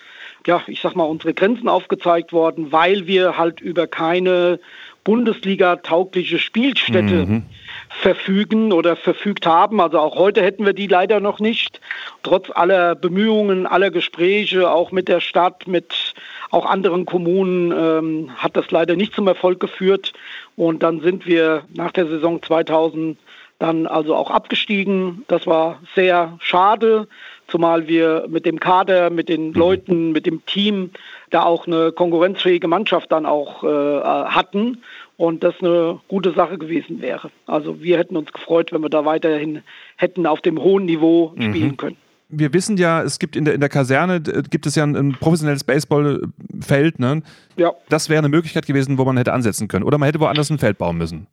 ja, 0.46 0.62
ich 0.66 0.80
sag 0.80 0.94
mal, 0.94 1.04
unsere 1.04 1.34
Grenzen 1.34 1.68
aufgezeigt 1.68 2.32
worden, 2.32 2.72
weil 2.72 3.06
wir 3.06 3.36
halt 3.38 3.60
über 3.60 3.86
keine 3.86 4.58
Bundesliga-taugliche 5.04 6.38
Spielstätte 6.38 7.26
mhm. 7.26 7.42
verfügen 7.90 8.72
oder 8.72 8.96
verfügt 8.96 9.46
haben. 9.46 9.80
Also 9.80 9.98
auch 9.98 10.16
heute 10.16 10.42
hätten 10.42 10.64
wir 10.64 10.72
die 10.72 10.86
leider 10.86 11.20
noch 11.20 11.40
nicht. 11.40 11.80
Trotz 12.22 12.50
aller 12.50 12.94
Bemühungen, 12.94 13.66
aller 13.66 13.90
Gespräche, 13.90 14.70
auch 14.70 14.92
mit 14.92 15.08
der 15.08 15.20
Stadt, 15.20 15.66
mit 15.66 16.14
auch 16.50 16.64
anderen 16.64 17.04
Kommunen, 17.04 17.72
ähm, 17.72 18.30
hat 18.36 18.56
das 18.56 18.70
leider 18.70 18.96
nicht 18.96 19.14
zum 19.14 19.28
Erfolg 19.28 19.60
geführt. 19.60 20.14
Und 20.56 20.82
dann 20.82 21.00
sind 21.00 21.26
wir 21.26 21.64
nach 21.74 21.92
der 21.92 22.06
Saison 22.06 22.42
2000 22.42 23.18
dann 23.58 23.86
also 23.86 24.16
auch 24.16 24.30
abgestiegen. 24.30 25.24
Das 25.28 25.46
war 25.46 25.80
sehr 25.94 26.36
schade, 26.40 27.08
zumal 27.48 27.88
wir 27.88 28.26
mit 28.28 28.46
dem 28.46 28.60
Kader, 28.60 29.10
mit 29.10 29.28
den 29.28 29.48
mhm. 29.48 29.54
Leuten, 29.54 30.12
mit 30.12 30.26
dem 30.26 30.44
Team 30.46 30.90
da 31.30 31.42
auch 31.42 31.66
eine 31.66 31.92
konkurrenzfähige 31.92 32.68
Mannschaft 32.68 33.10
dann 33.12 33.26
auch 33.26 33.64
äh, 33.64 33.68
hatten 33.68 34.82
und 35.16 35.44
das 35.44 35.54
eine 35.60 36.00
gute 36.08 36.32
Sache 36.32 36.58
gewesen 36.58 37.00
wäre. 37.00 37.30
Also 37.46 37.82
wir 37.82 37.98
hätten 37.98 38.16
uns 38.16 38.32
gefreut, 38.32 38.72
wenn 38.72 38.82
wir 38.82 38.90
da 38.90 39.04
weiterhin 39.04 39.62
hätten 39.96 40.26
auf 40.26 40.40
dem 40.40 40.62
hohen 40.62 40.84
Niveau 40.84 41.32
mhm. 41.34 41.42
spielen 41.42 41.76
können 41.76 41.96
wir 42.38 42.52
wissen 42.52 42.76
ja, 42.76 43.02
es 43.02 43.18
gibt 43.18 43.36
in 43.36 43.44
der, 43.44 43.54
in 43.54 43.60
der 43.60 43.68
Kaserne 43.68 44.20
gibt 44.20 44.66
es 44.66 44.74
ja 44.74 44.82
ein, 44.82 44.96
ein 44.96 45.12
professionelles 45.12 45.64
Baseballfeld. 45.64 46.98
Ne? 46.98 47.22
Ja. 47.56 47.72
Das 47.88 48.08
wäre 48.08 48.18
eine 48.18 48.28
Möglichkeit 48.28 48.66
gewesen, 48.66 48.98
wo 48.98 49.04
man 49.04 49.16
hätte 49.16 49.32
ansetzen 49.32 49.68
können. 49.68 49.84
Oder 49.84 49.98
man 49.98 50.06
hätte 50.06 50.20
woanders 50.20 50.50
ein 50.50 50.58
Feld 50.58 50.78
bauen 50.78 50.96
müssen. 50.96 51.26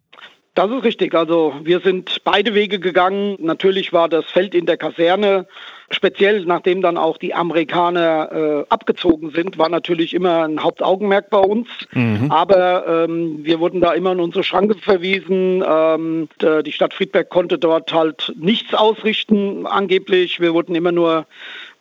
Das 0.54 0.70
ist 0.70 0.84
richtig. 0.84 1.16
Also 1.16 1.54
wir 1.64 1.80
sind 1.80 2.22
beide 2.24 2.54
Wege 2.54 2.80
gegangen. 2.80 3.38
Natürlich 3.40 3.94
war 3.94 4.10
das 4.10 4.26
Feld 4.26 4.54
in 4.54 4.66
der 4.66 4.78
Kaserne 4.78 5.48
speziell 5.92 6.46
nachdem 6.46 6.82
dann 6.82 6.98
auch 6.98 7.18
die 7.18 7.34
Amerikaner 7.34 8.32
äh, 8.32 8.66
abgezogen 8.70 9.32
sind, 9.32 9.58
war 9.58 9.70
natürlich 9.70 10.14
immer 10.14 10.44
ein 10.44 10.62
Hauptaugenmerk 10.62 11.30
bei 11.30 11.40
uns. 11.40 11.68
Mhm. 11.94 12.32
Aber 12.32 13.06
ähm, 13.06 13.40
wir 13.44 13.60
wurden 13.60 13.82
da 13.82 13.94
immer 13.94 14.12
in 14.14 14.20
unsere 14.20 14.44
Schranke 14.44 14.76
verwiesen. 14.76 15.64
Ähm, 15.68 16.30
die 16.66 16.72
Stadt 16.72 16.94
Friedberg 16.94 17.30
konnte 17.30 17.58
dort 17.58 17.94
halt 17.94 18.34
nichts 18.38 18.74
ausrichten, 18.74 19.66
angeblich. 19.66 20.40
Wir 20.40 20.54
wurden 20.54 20.76
immer 20.76 20.92
nur 20.92 21.26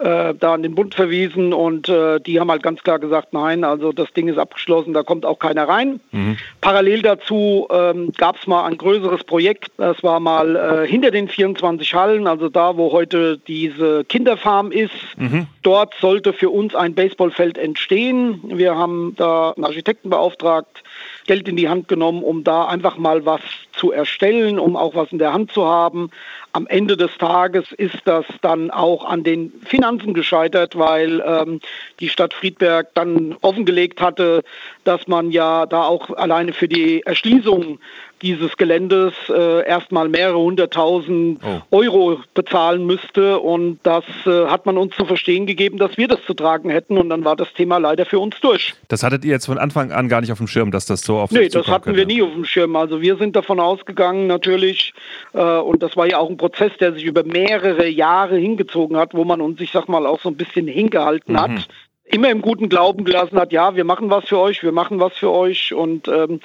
äh, 0.00 0.34
da 0.34 0.54
an 0.54 0.62
den 0.62 0.74
Bund 0.74 0.94
verwiesen 0.94 1.52
und 1.52 1.88
äh, 1.88 2.20
die 2.20 2.40
haben 2.40 2.50
halt 2.50 2.62
ganz 2.62 2.82
klar 2.82 2.98
gesagt, 2.98 3.32
nein, 3.32 3.64
also 3.64 3.92
das 3.92 4.12
Ding 4.12 4.28
ist 4.28 4.38
abgeschlossen, 4.38 4.92
da 4.94 5.02
kommt 5.02 5.26
auch 5.26 5.38
keiner 5.38 5.68
rein. 5.68 6.00
Mhm. 6.12 6.38
Parallel 6.60 7.02
dazu 7.02 7.68
ähm, 7.70 8.12
gab 8.16 8.36
es 8.36 8.46
mal 8.46 8.64
ein 8.64 8.78
größeres 8.78 9.24
Projekt, 9.24 9.72
das 9.76 10.02
war 10.02 10.20
mal 10.20 10.56
äh, 10.56 10.86
hinter 10.86 11.10
den 11.10 11.28
24 11.28 11.94
Hallen, 11.94 12.26
also 12.26 12.48
da, 12.48 12.76
wo 12.76 12.92
heute 12.92 13.38
diese 13.38 14.04
Kinderfarm 14.04 14.72
ist. 14.72 14.94
Mhm. 15.16 15.46
Dort 15.62 15.94
sollte 16.00 16.32
für 16.32 16.50
uns 16.50 16.74
ein 16.74 16.94
Baseballfeld 16.94 17.58
entstehen. 17.58 18.40
Wir 18.44 18.76
haben 18.76 19.14
da 19.16 19.50
einen 19.50 19.64
Architekten 19.64 20.10
beauftragt, 20.10 20.82
Geld 21.26 21.48
in 21.48 21.56
die 21.56 21.68
Hand 21.68 21.88
genommen, 21.88 22.22
um 22.22 22.44
da 22.44 22.66
einfach 22.66 22.96
mal 22.96 23.24
was 23.24 23.40
zu 23.72 23.92
erstellen, 23.92 24.58
um 24.58 24.76
auch 24.76 24.94
was 24.94 25.12
in 25.12 25.18
der 25.18 25.32
Hand 25.32 25.52
zu 25.52 25.64
haben. 25.66 26.10
Am 26.52 26.66
Ende 26.66 26.96
des 26.96 27.16
Tages 27.18 27.70
ist 27.72 28.00
das 28.04 28.24
dann 28.42 28.70
auch 28.70 29.04
an 29.04 29.22
den 29.22 29.52
Finanzen 29.64 30.14
gescheitert, 30.14 30.76
weil 30.76 31.22
ähm, 31.24 31.60
die 32.00 32.08
Stadt 32.08 32.34
Friedberg 32.34 32.92
dann 32.94 33.36
offengelegt 33.40 34.00
hatte, 34.00 34.42
dass 34.84 35.06
man 35.06 35.30
ja 35.30 35.66
da 35.66 35.84
auch 35.84 36.10
alleine 36.10 36.52
für 36.52 36.68
die 36.68 37.02
Erschließung 37.02 37.78
dieses 38.22 38.56
Geländes 38.56 39.12
äh, 39.28 39.66
erstmal 39.66 40.08
mehrere 40.08 40.38
hunderttausend 40.38 41.40
oh. 41.42 41.76
Euro 41.76 42.20
bezahlen 42.34 42.86
müsste. 42.86 43.38
Und 43.38 43.80
das 43.82 44.04
äh, 44.26 44.46
hat 44.46 44.66
man 44.66 44.78
uns 44.78 44.94
zu 44.96 45.04
verstehen 45.04 45.46
gegeben, 45.46 45.78
dass 45.78 45.96
wir 45.96 46.08
das 46.08 46.22
zu 46.26 46.34
tragen 46.34 46.70
hätten. 46.70 46.98
Und 46.98 47.10
dann 47.10 47.24
war 47.24 47.36
das 47.36 47.52
Thema 47.54 47.78
leider 47.78 48.06
für 48.06 48.18
uns 48.18 48.38
durch. 48.40 48.74
Das 48.88 49.02
hattet 49.02 49.24
ihr 49.24 49.32
jetzt 49.32 49.46
von 49.46 49.58
Anfang 49.58 49.92
an 49.92 50.08
gar 50.08 50.20
nicht 50.20 50.32
auf 50.32 50.38
dem 50.38 50.46
Schirm, 50.46 50.70
dass 50.70 50.86
das 50.86 51.02
so 51.02 51.18
auf 51.18 51.30
Nee, 51.30 51.48
das 51.48 51.66
hatten 51.68 51.84
könnte. 51.84 51.98
wir 51.98 52.06
nie 52.06 52.22
auf 52.22 52.32
dem 52.32 52.44
Schirm. 52.44 52.76
Also 52.76 53.00
wir 53.00 53.16
sind 53.16 53.36
davon 53.36 53.60
ausgegangen 53.60 54.26
natürlich, 54.26 54.92
äh, 55.32 55.40
und 55.40 55.82
das 55.82 55.96
war 55.96 56.06
ja 56.06 56.18
auch 56.18 56.30
ein 56.30 56.36
Prozess, 56.36 56.72
der 56.80 56.92
sich 56.92 57.04
über 57.04 57.24
mehrere 57.24 57.88
Jahre 57.88 58.36
hingezogen 58.36 58.96
hat, 58.96 59.14
wo 59.14 59.24
man 59.24 59.40
uns, 59.40 59.60
ich 59.60 59.70
sag 59.70 59.88
mal, 59.88 60.06
auch 60.06 60.20
so 60.20 60.28
ein 60.28 60.36
bisschen 60.36 60.66
hingehalten 60.66 61.34
mhm. 61.34 61.40
hat 61.40 61.68
immer 62.10 62.30
im 62.30 62.42
guten 62.42 62.68
Glauben 62.68 63.04
gelassen 63.04 63.38
hat, 63.38 63.52
ja, 63.52 63.76
wir 63.76 63.84
machen 63.84 64.10
was 64.10 64.26
für 64.26 64.38
euch, 64.38 64.62
wir 64.62 64.72
machen 64.72 65.00
was 65.00 65.14
für 65.14 65.30
euch. 65.30 65.72
Und 65.72 66.08
ähm, 66.08 66.40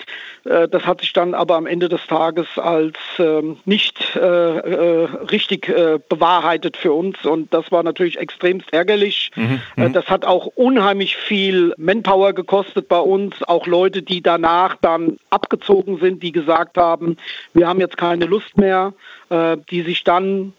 äh, 0.46 0.68
das 0.68 0.86
hat 0.86 1.02
sich 1.02 1.14
dann 1.14 1.34
aber 1.34 1.56
am 1.56 1.66
Ende 1.66 1.90
des 1.90 2.06
Tages 2.08 2.48
als 2.58 2.98
ähm, 3.20 3.58
nicht 3.66 4.16
äh, 4.16 4.20
äh, 4.20 5.06
richtig 5.32 5.70
äh, 5.70 6.00
bewahrheitet 6.08 6.78
für 6.78 6.94
uns. 6.94 7.26
Und 7.26 7.54
das 7.54 7.72
war 7.72 7.84
natürlich 7.84 8.18
extremst 8.18 8.72
ärgerlich. 8.72 9.32
Mhm, 9.36 9.62
äh, 9.78 9.88
mhm. 9.88 9.94
das 9.94 10.08
hat 10.10 10.26
auch 10.26 10.46
unheimlich 10.56 11.18
viel 11.18 11.74
Manpower 11.78 12.34
gekostet 12.34 12.88
bei 12.88 13.00
uns. 13.00 13.42
Auch 13.44 13.66
Leute, 13.66 14.02
die 14.02 14.22
danach 14.22 14.76
dann 14.82 15.18
abgezogen 15.30 16.00
sind, 16.00 16.22
die 16.22 16.32
gesagt 16.32 16.78
haben, 16.78 17.18
wir 17.54 17.68
haben 17.68 17.80
jetzt 17.80 17.98
keine 17.98 18.26
Lust 18.26 18.58
mehr, 18.58 18.94
äh, 19.30 19.58
die 19.70 19.82
sich 19.82 20.04
dann 20.04 20.54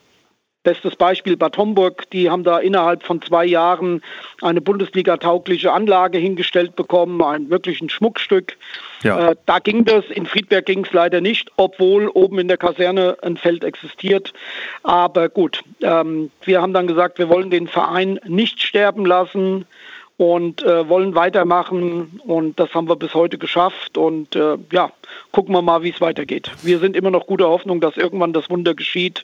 Bestes 0.66 0.96
Beispiel 0.96 1.37
Bad 1.37 1.56
Homburg, 1.58 2.11
die 2.11 2.28
haben 2.28 2.42
da 2.42 2.58
innerhalb 2.58 3.04
von 3.04 3.23
zwei 3.23 3.44
Jahren 3.44 4.02
eine 4.42 4.61
Bundesliga-taugliche 4.61 5.73
Anlage 5.73 6.18
hingestellt 6.18 6.75
bekommen, 6.75 7.23
ein 7.23 7.50
wirklichen 7.50 7.88
Schmuckstück. 7.88 8.56
Ja. 9.04 9.30
Äh, 9.30 9.37
da 9.46 9.61
ging 9.61 9.85
das, 9.85 10.06
in 10.06 10.26
Friedberg 10.26 10.66
ging 10.66 10.85
es 10.85 10.92
leider 10.92 11.20
nicht, 11.20 11.52
obwohl 11.56 12.08
oben 12.08 12.40
in 12.40 12.49
der 12.49 12.56
Kaserne 12.56 13.16
ein 13.23 13.37
Feld 13.37 13.62
existiert. 13.62 14.32
Aber 14.82 15.28
gut, 15.28 15.62
ähm, 15.82 16.32
wir 16.42 16.61
haben 16.61 16.73
dann 16.73 16.88
gesagt, 16.88 17.20
wir 17.20 17.28
wollen 17.28 17.50
den 17.50 17.68
Verein 17.68 18.18
nicht 18.26 18.61
sterben 18.61 19.06
lassen 19.06 19.66
und 20.16 20.64
äh, 20.64 20.88
wollen 20.88 21.14
weitermachen 21.14 22.20
und 22.25 22.58
das 22.58 22.75
haben 22.75 22.88
wir 22.88 22.96
bis 22.96 23.14
heute 23.14 23.38
geschafft 23.38 23.96
und 23.96 24.35
äh, 24.35 24.56
ja, 24.73 24.90
gucken 25.30 25.54
wir 25.54 25.62
mal, 25.62 25.85
wie 25.85 25.90
es 25.90 26.00
weitergeht. 26.00 26.50
Wir 26.64 26.80
sind 26.80 26.96
immer 26.96 27.12
noch 27.12 27.28
guter 27.28 27.49
Hoffnung, 27.49 27.80
dass 27.80 27.96
irgendwann 27.96 28.32
das 28.32 28.50
Wunder 28.50 28.75
geschieht 28.75 29.23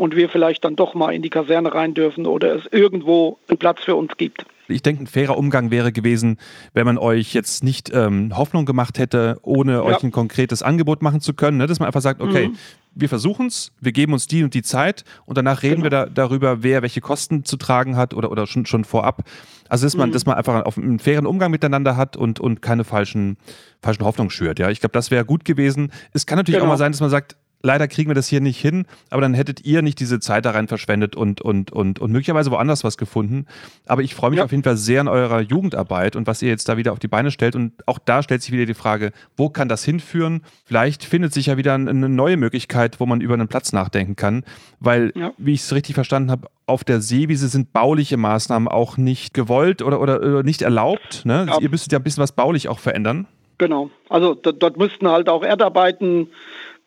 und 0.00 0.16
wir 0.16 0.30
vielleicht 0.30 0.64
dann 0.64 0.76
doch 0.76 0.94
mal 0.94 1.10
in 1.10 1.20
die 1.20 1.28
Kaserne 1.28 1.74
rein 1.74 1.92
dürfen 1.92 2.26
oder 2.26 2.56
es 2.56 2.64
irgendwo 2.72 3.36
einen 3.48 3.58
Platz 3.58 3.82
für 3.84 3.96
uns 3.96 4.16
gibt. 4.16 4.46
Ich 4.66 4.80
denke, 4.80 5.02
ein 5.02 5.06
fairer 5.06 5.36
Umgang 5.36 5.70
wäre 5.70 5.92
gewesen, 5.92 6.38
wenn 6.72 6.86
man 6.86 6.96
euch 6.96 7.34
jetzt 7.34 7.62
nicht 7.62 7.90
ähm, 7.92 8.34
Hoffnung 8.34 8.64
gemacht 8.64 8.98
hätte, 8.98 9.38
ohne 9.42 9.72
ja. 9.72 9.82
euch 9.82 10.02
ein 10.02 10.10
konkretes 10.10 10.62
Angebot 10.62 11.02
machen 11.02 11.20
zu 11.20 11.34
können. 11.34 11.58
Ne? 11.58 11.66
Dass 11.66 11.80
man 11.80 11.86
einfach 11.86 12.00
sagt, 12.00 12.22
okay, 12.22 12.48
mhm. 12.48 12.56
wir 12.94 13.10
versuchen 13.10 13.48
es, 13.48 13.72
wir 13.78 13.92
geben 13.92 14.14
uns 14.14 14.26
die 14.26 14.42
und 14.42 14.54
die 14.54 14.62
Zeit 14.62 15.04
und 15.26 15.36
danach 15.36 15.62
reden 15.62 15.82
genau. 15.82 15.84
wir 15.84 15.90
da, 15.90 16.06
darüber, 16.06 16.62
wer 16.62 16.80
welche 16.80 17.02
Kosten 17.02 17.44
zu 17.44 17.58
tragen 17.58 17.96
hat 17.96 18.14
oder, 18.14 18.30
oder 18.30 18.46
schon, 18.46 18.64
schon 18.64 18.84
vorab. 18.84 19.24
Also, 19.68 19.84
dass 19.84 19.98
man, 19.98 20.08
mhm. 20.08 20.14
dass 20.14 20.24
man 20.24 20.36
einfach 20.36 20.64
auf 20.64 20.78
einen 20.78 20.98
fairen 20.98 21.26
Umgang 21.26 21.50
miteinander 21.50 21.98
hat 21.98 22.16
und, 22.16 22.40
und 22.40 22.62
keine 22.62 22.84
falschen, 22.84 23.36
falschen 23.82 24.04
Hoffnungen 24.04 24.30
schürt. 24.30 24.58
Ja, 24.58 24.70
ich 24.70 24.80
glaube, 24.80 24.94
das 24.94 25.10
wäre 25.10 25.26
gut 25.26 25.44
gewesen. 25.44 25.92
Es 26.14 26.24
kann 26.24 26.38
natürlich 26.38 26.56
genau. 26.56 26.68
auch 26.68 26.74
mal 26.74 26.78
sein, 26.78 26.92
dass 26.92 27.02
man 27.02 27.10
sagt, 27.10 27.36
leider 27.62 27.88
kriegen 27.88 28.10
wir 28.10 28.14
das 28.14 28.28
hier 28.28 28.40
nicht 28.40 28.60
hin, 28.60 28.86
aber 29.10 29.22
dann 29.22 29.34
hättet 29.34 29.64
ihr 29.64 29.82
nicht 29.82 30.00
diese 30.00 30.20
Zeit 30.20 30.44
da 30.44 30.50
rein 30.50 30.68
verschwendet 30.68 31.16
und, 31.16 31.40
und, 31.40 31.70
und, 31.70 31.98
und 31.98 32.12
möglicherweise 32.12 32.50
woanders 32.50 32.84
was 32.84 32.96
gefunden. 32.96 33.46
Aber 33.86 34.02
ich 34.02 34.14
freue 34.14 34.30
mich 34.30 34.38
ja. 34.38 34.44
auf 34.44 34.50
jeden 34.50 34.62
Fall 34.62 34.76
sehr 34.76 35.00
an 35.00 35.08
eurer 35.08 35.40
Jugendarbeit 35.40 36.16
und 36.16 36.26
was 36.26 36.42
ihr 36.42 36.48
jetzt 36.48 36.68
da 36.68 36.76
wieder 36.76 36.92
auf 36.92 36.98
die 36.98 37.08
Beine 37.08 37.30
stellt. 37.30 37.54
Und 37.54 37.72
auch 37.86 37.98
da 37.98 38.22
stellt 38.22 38.42
sich 38.42 38.52
wieder 38.52 38.66
die 38.66 38.74
Frage, 38.74 39.12
wo 39.36 39.50
kann 39.50 39.68
das 39.68 39.84
hinführen? 39.84 40.42
Vielleicht 40.64 41.04
findet 41.04 41.32
sich 41.32 41.46
ja 41.46 41.56
wieder 41.56 41.74
eine 41.74 42.08
neue 42.08 42.36
Möglichkeit, 42.36 43.00
wo 43.00 43.06
man 43.06 43.20
über 43.20 43.34
einen 43.34 43.48
Platz 43.48 43.72
nachdenken 43.72 44.16
kann, 44.16 44.44
weil, 44.78 45.12
ja. 45.14 45.32
wie 45.38 45.52
ich 45.52 45.60
es 45.60 45.72
richtig 45.72 45.94
verstanden 45.94 46.30
habe, 46.30 46.48
auf 46.66 46.84
der 46.84 47.00
Seewiese 47.00 47.48
sind 47.48 47.72
bauliche 47.72 48.16
Maßnahmen 48.16 48.68
auch 48.68 48.96
nicht 48.96 49.34
gewollt 49.34 49.82
oder, 49.82 50.00
oder, 50.00 50.20
oder 50.20 50.42
nicht 50.42 50.62
erlaubt. 50.62 51.24
Ne? 51.24 51.46
Ja. 51.48 51.58
Ihr 51.60 51.68
müsstet 51.68 51.92
ja 51.92 51.98
ein 51.98 52.04
bisschen 52.04 52.22
was 52.22 52.32
baulich 52.32 52.68
auch 52.68 52.78
verändern. 52.78 53.26
Genau. 53.58 53.90
Also 54.08 54.34
dort 54.34 54.78
müssten 54.78 55.06
halt 55.06 55.28
auch 55.28 55.42
Erdarbeiten 55.42 56.28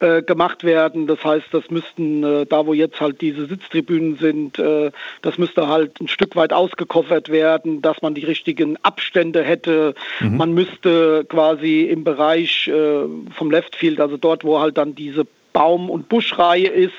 äh, 0.04 0.22
gemacht 0.22 0.64
werden. 0.64 1.08
Das 1.08 1.24
heißt, 1.24 1.48
das 1.52 1.70
müssten, 1.72 2.24
äh, 2.24 2.46
da 2.46 2.66
wo 2.66 2.74
jetzt 2.74 3.00
halt 3.00 3.22
diese 3.22 3.46
Sitztribünen 3.46 4.18
sind, 4.18 4.60
äh, 4.60 4.92
das 5.22 5.38
müsste 5.38 5.68
halt 5.68 6.00
ein 6.02 6.08
Stück 6.08 6.36
weit 6.36 6.54
ausgekoffert 6.54 7.30
werden, 7.30 7.82
dass 7.82 8.02
man 8.02 8.14
die 8.14 8.26
richtigen 8.26 8.78
Abstände 8.84 9.44
hätte. 9.44 9.96
Mhm. 10.20 10.38
Man 10.38 10.54
müsste 10.54 11.26
quasi 11.26 11.84
im 11.84 12.04
Bereich 12.04 12.68
äh, 12.68 13.06
vom 13.32 13.50
Leftfield, 13.50 14.00
also 14.00 14.18
dort, 14.18 14.44
wo 14.44 14.60
halt 14.60 14.78
dann 14.78 14.94
diese 14.94 15.26
Baum- 15.54 15.90
und 15.90 16.10
Buschreihe 16.10 16.68
ist. 16.68 16.94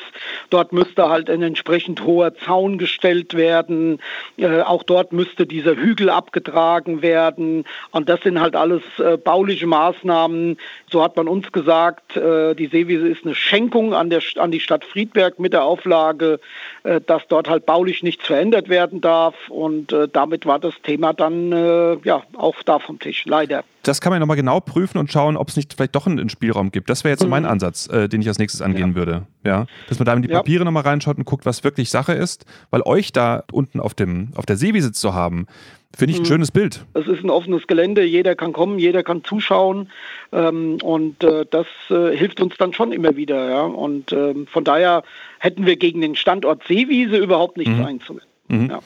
Dort 0.50 0.72
müsste 0.72 1.08
halt 1.08 1.28
ein 1.28 1.42
entsprechend 1.42 2.04
hoher 2.04 2.34
Zaun 2.34 2.78
gestellt 2.78 3.34
werden. 3.34 4.00
Äh, 4.36 4.62
auch 4.62 4.84
dort 4.84 5.12
müsste 5.12 5.46
dieser 5.46 5.76
Hügel 5.76 6.08
abgetragen 6.08 7.02
werden. 7.02 7.64
Und 7.90 8.08
das 8.08 8.20
sind 8.22 8.40
halt 8.40 8.56
alles 8.56 8.82
äh, 8.98 9.16
bauliche 9.16 9.66
Maßnahmen. 9.66 10.56
So 10.90 11.02
hat 11.02 11.16
man 11.16 11.28
uns 11.28 11.50
gesagt, 11.52 12.16
äh, 12.16 12.54
die 12.54 12.66
Seewiese 12.66 13.08
ist 13.08 13.24
eine 13.24 13.34
Schenkung 13.34 13.92
an, 13.92 14.10
der, 14.10 14.22
an 14.36 14.50
die 14.50 14.60
Stadt 14.60 14.84
Friedberg 14.84 15.38
mit 15.38 15.52
der 15.52 15.64
Auflage, 15.64 16.40
äh, 16.84 17.00
dass 17.00 17.26
dort 17.28 17.48
halt 17.48 17.66
baulich 17.66 18.02
nichts 18.02 18.26
verändert 18.26 18.68
werden 18.68 19.00
darf. 19.00 19.34
Und 19.48 19.92
äh, 19.92 20.08
damit 20.10 20.46
war 20.46 20.58
das 20.58 20.74
Thema 20.82 21.12
dann 21.12 21.52
äh, 21.52 21.96
ja 22.04 22.22
auch 22.36 22.62
da 22.62 22.78
vom 22.78 22.98
Tisch, 22.98 23.24
leider 23.26 23.64
das 23.84 24.00
kann 24.00 24.10
man 24.10 24.20
nochmal 24.20 24.36
genau 24.36 24.60
prüfen 24.60 24.98
und 24.98 25.10
schauen, 25.12 25.36
ob 25.36 25.48
es 25.48 25.56
nicht 25.56 25.74
vielleicht 25.74 25.94
doch 25.94 26.06
einen 26.06 26.28
Spielraum 26.28 26.72
gibt. 26.72 26.90
Das 26.90 27.04
wäre 27.04 27.12
jetzt 27.12 27.22
so 27.22 27.28
mein 27.28 27.44
mhm. 27.44 27.50
Ansatz, 27.50 27.86
äh, 27.88 28.08
den 28.08 28.20
ich 28.20 28.28
als 28.28 28.38
nächstes 28.38 28.62
angehen 28.62 28.90
ja. 28.90 28.94
würde. 28.96 29.26
Ja, 29.44 29.66
dass 29.88 29.98
man 29.98 30.06
da 30.06 30.14
in 30.14 30.22
die 30.22 30.28
Papiere 30.28 30.60
ja. 30.60 30.64
nochmal 30.64 30.82
reinschaut 30.82 31.18
und 31.18 31.24
guckt, 31.24 31.46
was 31.46 31.64
wirklich 31.64 31.90
Sache 31.90 32.12
ist, 32.12 32.46
weil 32.70 32.82
euch 32.82 33.12
da 33.12 33.44
unten 33.52 33.80
auf, 33.80 33.94
dem, 33.94 34.30
auf 34.34 34.46
der 34.46 34.56
Seewiese 34.56 34.92
zu 34.92 35.14
haben, 35.14 35.46
Finde 35.96 36.12
ich 36.12 36.18
ein 36.18 36.22
mhm. 36.22 36.26
schönes 36.26 36.50
Bild. 36.50 36.84
Es 36.94 37.06
ist 37.06 37.22
ein 37.22 37.30
offenes 37.30 37.66
Gelände, 37.66 38.02
jeder 38.02 38.34
kann 38.34 38.52
kommen, 38.52 38.78
jeder 38.78 39.04
kann 39.04 39.22
zuschauen 39.22 39.90
ähm, 40.32 40.78
und 40.82 41.22
äh, 41.22 41.46
das 41.48 41.66
äh, 41.88 42.16
hilft 42.16 42.40
uns 42.40 42.56
dann 42.56 42.72
schon 42.72 42.90
immer 42.90 43.16
wieder. 43.16 43.48
Ja? 43.48 43.62
Und 43.62 44.12
ähm, 44.12 44.48
von 44.48 44.64
daher 44.64 45.04
hätten 45.38 45.66
wir 45.66 45.76
gegen 45.76 46.00
den 46.00 46.16
Standort 46.16 46.64
Seewiese 46.66 47.16
überhaupt 47.16 47.56
nichts 47.56 47.76
mhm. 47.76 47.84
einzuwenden. 47.84 48.28
Mhm. 48.48 48.70
Ja. 48.70 48.80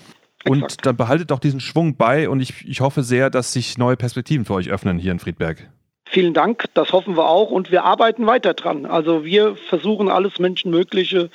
Und 0.44 0.86
dann 0.86 0.96
behaltet 0.96 1.32
auch 1.32 1.40
diesen 1.40 1.60
Schwung 1.60 1.96
bei 1.96 2.28
und 2.28 2.40
ich, 2.40 2.66
ich 2.66 2.80
hoffe 2.80 3.02
sehr, 3.02 3.28
dass 3.30 3.52
sich 3.52 3.76
neue 3.76 3.96
Perspektiven 3.96 4.44
für 4.44 4.54
euch 4.54 4.70
öffnen 4.70 4.98
hier 4.98 5.12
in 5.12 5.18
Friedberg. 5.18 5.68
Vielen 6.10 6.32
Dank, 6.32 6.64
das 6.72 6.92
hoffen 6.92 7.16
wir 7.16 7.28
auch 7.28 7.50
und 7.50 7.70
wir 7.70 7.84
arbeiten 7.84 8.24
weiter 8.26 8.54
dran. 8.54 8.86
Also 8.86 9.24
wir 9.24 9.56
versuchen 9.56 10.08
alles 10.08 10.38
Menschenmögliche, 10.38 11.28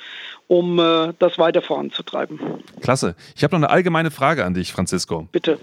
um 0.48 0.80
äh, 0.80 1.12
das 1.18 1.38
weiter 1.38 1.62
voranzutreiben. 1.62 2.40
Klasse. 2.80 3.14
Ich 3.36 3.44
habe 3.44 3.54
noch 3.54 3.60
eine 3.60 3.70
allgemeine 3.70 4.10
Frage 4.10 4.44
an 4.44 4.54
dich, 4.54 4.72
Francisco. 4.72 5.28
Bitte. 5.30 5.60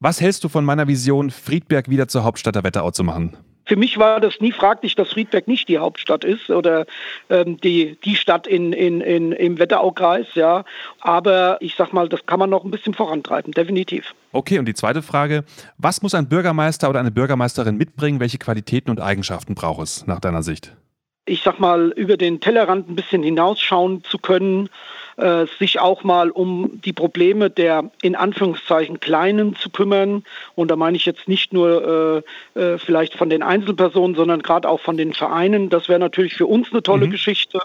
Was 0.00 0.20
hältst 0.20 0.42
du 0.42 0.48
von 0.48 0.64
meiner 0.64 0.88
Vision, 0.88 1.30
Friedberg 1.30 1.88
wieder 1.88 2.08
zur 2.08 2.24
Hauptstadt 2.24 2.56
der 2.56 2.64
Wetterau 2.64 2.90
zu 2.90 3.04
machen? 3.04 3.36
Für 3.72 3.78
mich 3.78 3.96
war 3.96 4.20
das 4.20 4.38
nie 4.40 4.52
fraglich, 4.52 4.96
dass 4.96 5.12
Friedberg 5.12 5.48
nicht 5.48 5.66
die 5.66 5.78
Hauptstadt 5.78 6.24
ist 6.24 6.50
oder 6.50 6.84
ähm, 7.30 7.58
die, 7.58 7.96
die 8.04 8.16
Stadt 8.16 8.46
in, 8.46 8.74
in, 8.74 9.00
in, 9.00 9.32
im 9.32 9.58
Wetteraukreis, 9.58 10.26
ja. 10.34 10.66
Aber 11.00 11.56
ich 11.60 11.74
sag 11.74 11.94
mal, 11.94 12.06
das 12.06 12.26
kann 12.26 12.38
man 12.38 12.50
noch 12.50 12.64
ein 12.64 12.70
bisschen 12.70 12.92
vorantreiben, 12.92 13.52
definitiv. 13.52 14.14
Okay, 14.32 14.58
und 14.58 14.66
die 14.66 14.74
zweite 14.74 15.00
Frage: 15.00 15.44
Was 15.78 16.02
muss 16.02 16.14
ein 16.14 16.28
Bürgermeister 16.28 16.90
oder 16.90 17.00
eine 17.00 17.10
Bürgermeisterin 17.10 17.78
mitbringen? 17.78 18.20
Welche 18.20 18.36
Qualitäten 18.36 18.90
und 18.90 19.00
Eigenschaften 19.00 19.54
braucht 19.54 19.84
es 19.84 20.06
nach 20.06 20.20
deiner 20.20 20.42
Sicht? 20.42 20.76
ich 21.24 21.42
sag 21.42 21.60
mal, 21.60 21.92
über 21.94 22.16
den 22.16 22.40
Tellerrand 22.40 22.90
ein 22.90 22.96
bisschen 22.96 23.22
hinausschauen 23.22 24.02
zu 24.02 24.18
können, 24.18 24.68
äh, 25.16 25.46
sich 25.58 25.80
auch 25.80 26.04
mal 26.04 26.30
um 26.30 26.80
die 26.84 26.92
Probleme 26.92 27.50
der 27.50 27.90
in 28.02 28.16
Anführungszeichen 28.16 29.00
Kleinen 29.00 29.56
zu 29.56 29.70
kümmern. 29.70 30.24
Und 30.54 30.70
da 30.70 30.76
meine 30.76 30.96
ich 30.96 31.04
jetzt 31.04 31.28
nicht 31.28 31.52
nur 31.52 32.22
äh, 32.56 32.60
äh, 32.60 32.78
vielleicht 32.78 33.14
von 33.14 33.30
den 33.30 33.42
Einzelpersonen, 33.42 34.16
sondern 34.16 34.42
gerade 34.42 34.68
auch 34.68 34.80
von 34.80 34.96
den 34.96 35.12
Vereinen. 35.12 35.68
Das 35.68 35.88
wäre 35.88 36.00
natürlich 36.00 36.34
für 36.34 36.46
uns 36.46 36.70
eine 36.72 36.82
tolle 36.82 37.06
mhm. 37.06 37.10
Geschichte. 37.10 37.60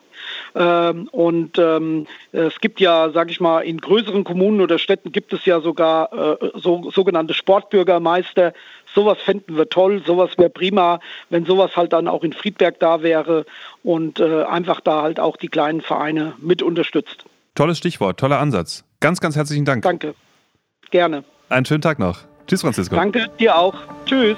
Ähm, 0.56 1.08
und 1.12 1.58
ähm, 1.58 2.08
es 2.32 2.60
gibt 2.60 2.80
ja, 2.80 3.10
sage 3.12 3.32
ich 3.32 3.40
mal, 3.40 3.62
in 3.62 3.80
größeren 3.80 4.24
Kommunen 4.24 4.62
oder 4.62 4.80
Städten 4.80 5.12
gibt 5.12 5.34
es 5.34 5.46
ja 5.46 5.62
sogar 5.62 6.40
äh, 6.42 6.50
so, 6.56 6.90
sogenannte 6.92 7.34
Sportbürgermeister, 7.34 8.54
Sowas 8.98 9.20
fänden 9.20 9.58
wir 9.58 9.70
toll, 9.70 10.02
sowas 10.06 10.32
wäre 10.38 10.50
prima, 10.50 11.00
wenn 11.30 11.46
sowas 11.46 11.76
halt 11.76 11.94
dann 11.94 12.08
auch 12.08 12.24
in 12.24 12.34
Friedberg 12.34 12.80
da 12.80 13.04
wäre 13.04 13.46
und 13.84 14.20
äh, 14.20 14.44
einfach 14.44 14.82
da 14.82 15.04
halt 15.04 15.20
auch 15.20 15.38
die 15.38 15.50
kleinen 15.50 15.82
Vereine 15.82 16.34
mit 16.40 16.64
unterstützt. 16.64 17.26
Tolles 17.58 17.80
Stichwort, 17.80 18.20
toller 18.20 18.38
Ansatz. 18.38 18.84
Ganz, 19.00 19.20
ganz 19.20 19.36
herzlichen 19.36 19.66
Dank. 19.66 19.82
Danke. 19.82 20.14
Gerne. 20.92 21.24
Einen 21.50 21.66
schönen 21.66 21.82
Tag 21.82 21.98
noch. 21.98 22.20
Tschüss, 22.46 22.62
Francisco. 22.62 22.96
Danke, 22.96 23.28
dir 23.40 23.58
auch. 23.58 23.74
Tschüss. 24.06 24.38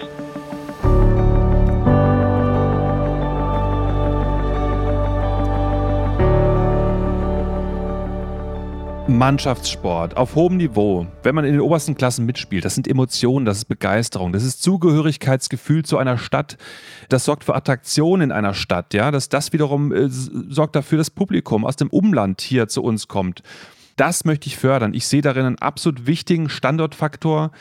Mannschaftssport 9.20 10.16
auf 10.16 10.36
hohem 10.36 10.56
Niveau, 10.56 11.06
wenn 11.24 11.36
man 11.36 11.44
in 11.44 11.52
den 11.52 11.60
obersten 11.60 11.94
Klassen 11.94 12.26
mitspielt, 12.26 12.64
das 12.64 12.76
sind 12.76 12.88
Emotionen, 12.88 13.46
das 13.46 13.58
ist 13.58 13.66
Begeisterung, 13.66 14.32
das 14.32 14.46
ist 14.46 14.64
Zugehörigkeitsgefühl 14.64 15.84
zu 15.84 15.98
einer 15.98 16.18
Stadt, 16.18 16.56
das 17.10 17.26
sorgt 17.26 17.44
für 17.44 17.54
Attraktion 17.54 18.22
in 18.22 18.32
einer 18.32 18.54
Stadt, 18.54 18.94
ja, 18.94 19.12
dass 19.12 19.28
das 19.28 19.52
wiederum 19.52 19.92
äh, 19.92 20.08
sorgt 20.08 20.78
dafür, 20.78 21.00
dass 21.00 21.10
Publikum 21.10 21.66
aus 21.66 21.76
dem 21.76 21.90
Umland 21.90 22.40
hier 22.40 22.70
zu 22.70 22.82
uns 22.82 23.10
kommt. 23.10 23.44
Das 23.98 24.24
möchte 24.24 24.48
ich 24.48 24.56
fördern. 24.56 24.94
Ich 24.94 25.06
sehe 25.06 25.22
darin 25.22 25.46
einen 25.46 25.60
absolut 25.60 26.08
wichtigen 26.08 26.48
Standortfaktor. 26.48 27.52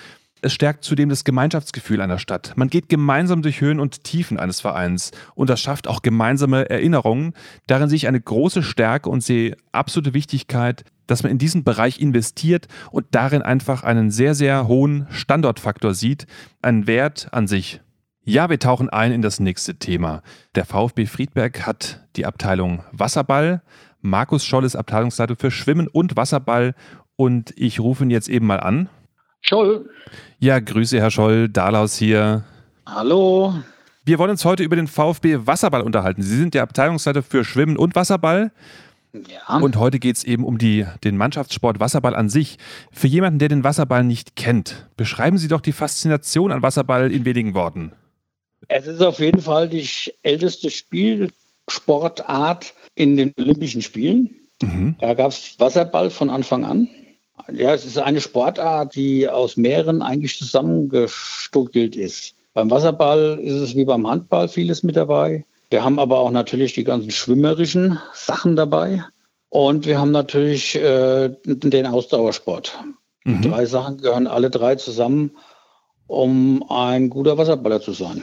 Es 0.41 0.53
stärkt 0.53 0.85
zudem 0.85 1.09
das 1.09 1.25
Gemeinschaftsgefühl 1.25 2.01
einer 2.01 2.21
Stadt. 2.21 2.53
Man 2.55 2.71
geht 2.71 2.89
gemeinsam 2.89 3.43
durch 3.43 3.61
Höhen 3.61 3.81
und 3.81 4.05
Tiefen 4.05 4.39
eines 4.39 4.61
Vereins 4.61 5.11
und 5.35 5.51
das 5.51 5.61
schafft 5.61 5.89
auch 5.89 6.03
gemeinsame 6.03 6.71
Erinnerungen. 6.71 7.33
Darin 7.67 7.89
sehe 7.89 7.97
ich 7.97 8.07
eine 8.07 8.21
große 8.21 8.63
Stärke 8.63 9.11
und 9.11 9.25
sehe 9.25 9.57
absolute 9.73 10.15
Wichtigkeit, 10.15 10.85
dass 11.09 11.25
man 11.25 11.33
in 11.33 11.39
diesen 11.39 11.65
Bereich 11.65 12.01
investiert 12.01 12.69
und 12.93 13.07
darin 13.11 13.43
einfach 13.43 13.83
einen 13.83 14.13
sehr, 14.13 14.37
sehr 14.37 14.69
hohen 14.69 15.09
Standortfaktor 15.11 15.95
sieht, 15.95 16.27
einen 16.63 16.87
Wert 16.87 17.29
an 17.33 17.49
sich. 17.49 17.81
Ja, 18.23 18.51
wir 18.51 18.59
tauchen 18.59 18.91
ein 18.91 19.11
in 19.11 19.23
das 19.23 19.41
nächste 19.41 19.77
Thema. 19.77 20.23
Der 20.55 20.67
VfB 20.67 21.07
Friedberg 21.07 21.67
hat 21.67 22.07
die 22.15 22.27
Abteilung 22.27 22.85
Wasserball. 22.93 23.63
Markus 24.01 24.45
Scholl 24.45 24.65
ist 24.65 24.77
Abteilungsleiter 24.77 25.35
für 25.35 25.51
Schwimmen 25.51 25.89
und 25.89 26.17
Wasserball 26.17 26.75
und 27.17 27.53
ich 27.57 27.81
rufe 27.81 28.05
ihn 28.05 28.11
jetzt 28.11 28.29
eben 28.29 28.47
mal 28.47 28.61
an. 28.61 28.89
Scholl. 29.41 29.89
Ja, 30.39 30.61
Grüße, 30.61 31.01
Herr 31.01 31.11
Scholl. 31.11 31.49
Dalaus 31.49 31.97
hier. 31.97 32.45
Hallo. 32.87 33.55
Wir 34.05 34.19
wollen 34.19 34.31
uns 34.31 34.45
heute 34.45 34.63
über 34.63 34.77
den 34.77 34.87
VfB 34.87 35.47
Wasserball 35.47 35.83
unterhalten. 35.83 36.23
Sie 36.23 36.37
sind 36.37 36.55
der 36.55 36.63
Abteilungsleiter 36.63 37.23
für 37.23 37.45
Schwimmen 37.45 37.77
und 37.77 37.95
Wasserball. 37.95 38.53
Ja. 39.13 39.59
Und 39.59 39.77
heute 39.77 39.99
geht 39.99 40.17
es 40.17 40.25
eben 40.25 40.45
um 40.45 40.59
die, 40.59 40.87
den 41.03 41.17
Mannschaftssport 41.17 41.81
Wasserball 41.81 42.15
an 42.15 42.29
sich. 42.29 42.59
Für 42.93 43.07
jemanden, 43.07 43.39
der 43.39 43.49
den 43.49 43.65
Wasserball 43.65 44.05
nicht 44.05 44.37
kennt, 44.37 44.87
beschreiben 44.97 45.39
Sie 45.39 45.49
doch 45.49 45.61
die 45.61 45.73
Faszination 45.73 46.53
an 46.53 46.63
Wasserball 46.63 47.11
in 47.11 47.25
wenigen 47.25 47.55
Worten. 47.55 47.93
Es 48.69 48.87
ist 48.87 49.03
auf 49.03 49.19
jeden 49.19 49.41
Fall 49.41 49.69
die 49.69 49.89
älteste 50.23 50.71
Spielsportart 50.71 52.75
in 52.95 53.17
den 53.17 53.33
Olympischen 53.39 53.83
Spielen. 53.83 54.35
Mhm. 54.61 54.97
Da 55.01 55.15
gab 55.15 55.31
es 55.31 55.59
Wasserball 55.59 56.11
von 56.11 56.29
Anfang 56.29 56.65
an. 56.65 56.89
Ja, 57.53 57.73
es 57.73 57.87
ist 57.87 57.99
eine 57.99 58.21
Sportart, 58.21 58.95
die 58.95 59.29
aus 59.29 59.57
mehreren 59.57 60.03
eigentlich 60.03 60.37
zusammengestuckelt 60.37 61.97
ist. 61.97 62.35
Beim 62.53 62.71
Wasserball 62.71 63.39
ist 63.41 63.55
es 63.55 63.77
wie 63.77 63.85
beim 63.85 64.07
Handball 64.07 64.49
vieles 64.49 64.83
mit 64.83 64.97
dabei. 64.97 65.45
Wir 65.71 65.85
haben 65.85 65.99
aber 65.99 66.19
auch 66.19 66.31
natürlich 66.31 66.73
die 66.73 66.85
ganzen 66.85 67.11
schwimmerischen 67.11 67.99
Sachen 68.15 68.57
dabei. 68.57 69.05
Und 69.51 69.87
wir 69.87 69.99
haben 69.99 70.11
natürlich 70.11 70.77
äh, 70.77 71.31
den 71.45 71.87
Ausdauersport. 71.87 72.79
Mhm. 73.25 73.43
Drei 73.43 73.67
Sachen 73.67 73.99
gehören 73.99 74.27
alle 74.27 74.51
drei 74.51 74.75
zusammen, 74.77 75.33
um 76.07 76.65
ein 76.71 77.11
guter 77.11 77.39
Wasserballer 77.39 77.81
zu 77.81 77.93
sein. 77.93 78.23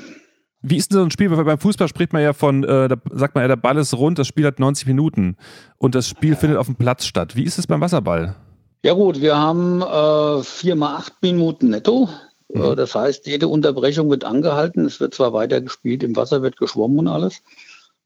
Wie 0.62 0.78
ist 0.78 0.92
denn 0.92 0.98
so 0.98 1.04
ein 1.04 1.12
Spiel? 1.12 1.30
Weil 1.30 1.46
beim 1.46 1.60
Fußball 1.60 1.88
spricht 1.88 2.14
man 2.14 2.24
ja 2.24 2.34
von, 2.34 2.64
äh, 2.64 2.88
da 2.88 2.96
sagt 3.12 3.36
man 3.36 3.44
ja, 3.44 3.48
der 3.48 3.56
Ball 3.56 3.78
ist 3.78 3.94
rund, 3.94 4.18
das 4.18 4.28
Spiel 4.28 4.46
hat 4.48 4.60
90 4.60 4.88
Minuten 4.88 5.38
und 5.78 5.94
das 5.94 6.08
Spiel 6.08 6.36
findet 6.36 6.58
auf 6.58 6.66
dem 6.66 6.76
Platz 6.76 7.06
statt. 7.06 7.36
Wie 7.36 7.44
ist 7.44 7.60
es 7.60 7.68
beim 7.68 7.82
Wasserball? 7.82 8.36
Ja 8.84 8.94
gut, 8.94 9.22
wir 9.22 9.38
haben 9.38 9.82
äh, 9.82 10.44
vier 10.44 10.76
mal 10.76 10.96
acht 10.96 11.14
Minuten 11.22 11.70
netto. 11.70 12.10
Mhm. 12.50 12.64
Äh, 12.64 12.76
Das 12.76 12.96
heißt, 12.96 13.28
jede 13.28 13.48
Unterbrechung 13.48 14.10
wird 14.10 14.24
angehalten. 14.24 14.86
Es 14.86 15.00
wird 15.00 15.14
zwar 15.14 15.34
weiter 15.34 15.62
gespielt, 15.62 16.04
im 16.04 16.16
Wasser 16.16 16.42
wird 16.42 16.58
geschwommen 16.58 17.00
und 17.00 17.08
alles. 17.08 17.42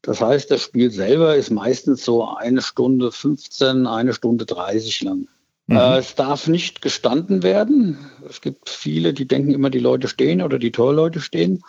Das 0.02 0.20
heißt, 0.20 0.50
das 0.50 0.62
Spiel 0.62 0.90
selber 0.90 1.36
ist 1.36 1.50
meistens 1.50 2.04
so 2.04 2.24
eine 2.26 2.62
Stunde 2.62 3.12
15, 3.12 3.86
eine 3.86 4.14
Stunde 4.14 4.46
30 4.46 5.02
lang. 5.02 5.28
Mhm. 5.66 5.76
Äh, 5.76 5.98
es 5.98 6.14
darf 6.14 6.46
nicht 6.46 6.82
gestanden 6.82 7.42
werden. 7.42 7.98
Es 8.28 8.40
gibt 8.40 8.70
viele, 8.70 9.12
die 9.12 9.28
denken 9.28 9.52
immer, 9.52 9.70
die 9.70 9.78
Leute 9.78 10.08
stehen 10.08 10.42
oder 10.42 10.58
die 10.58 10.72
Torleute 10.72 11.20
stehen. 11.20 11.62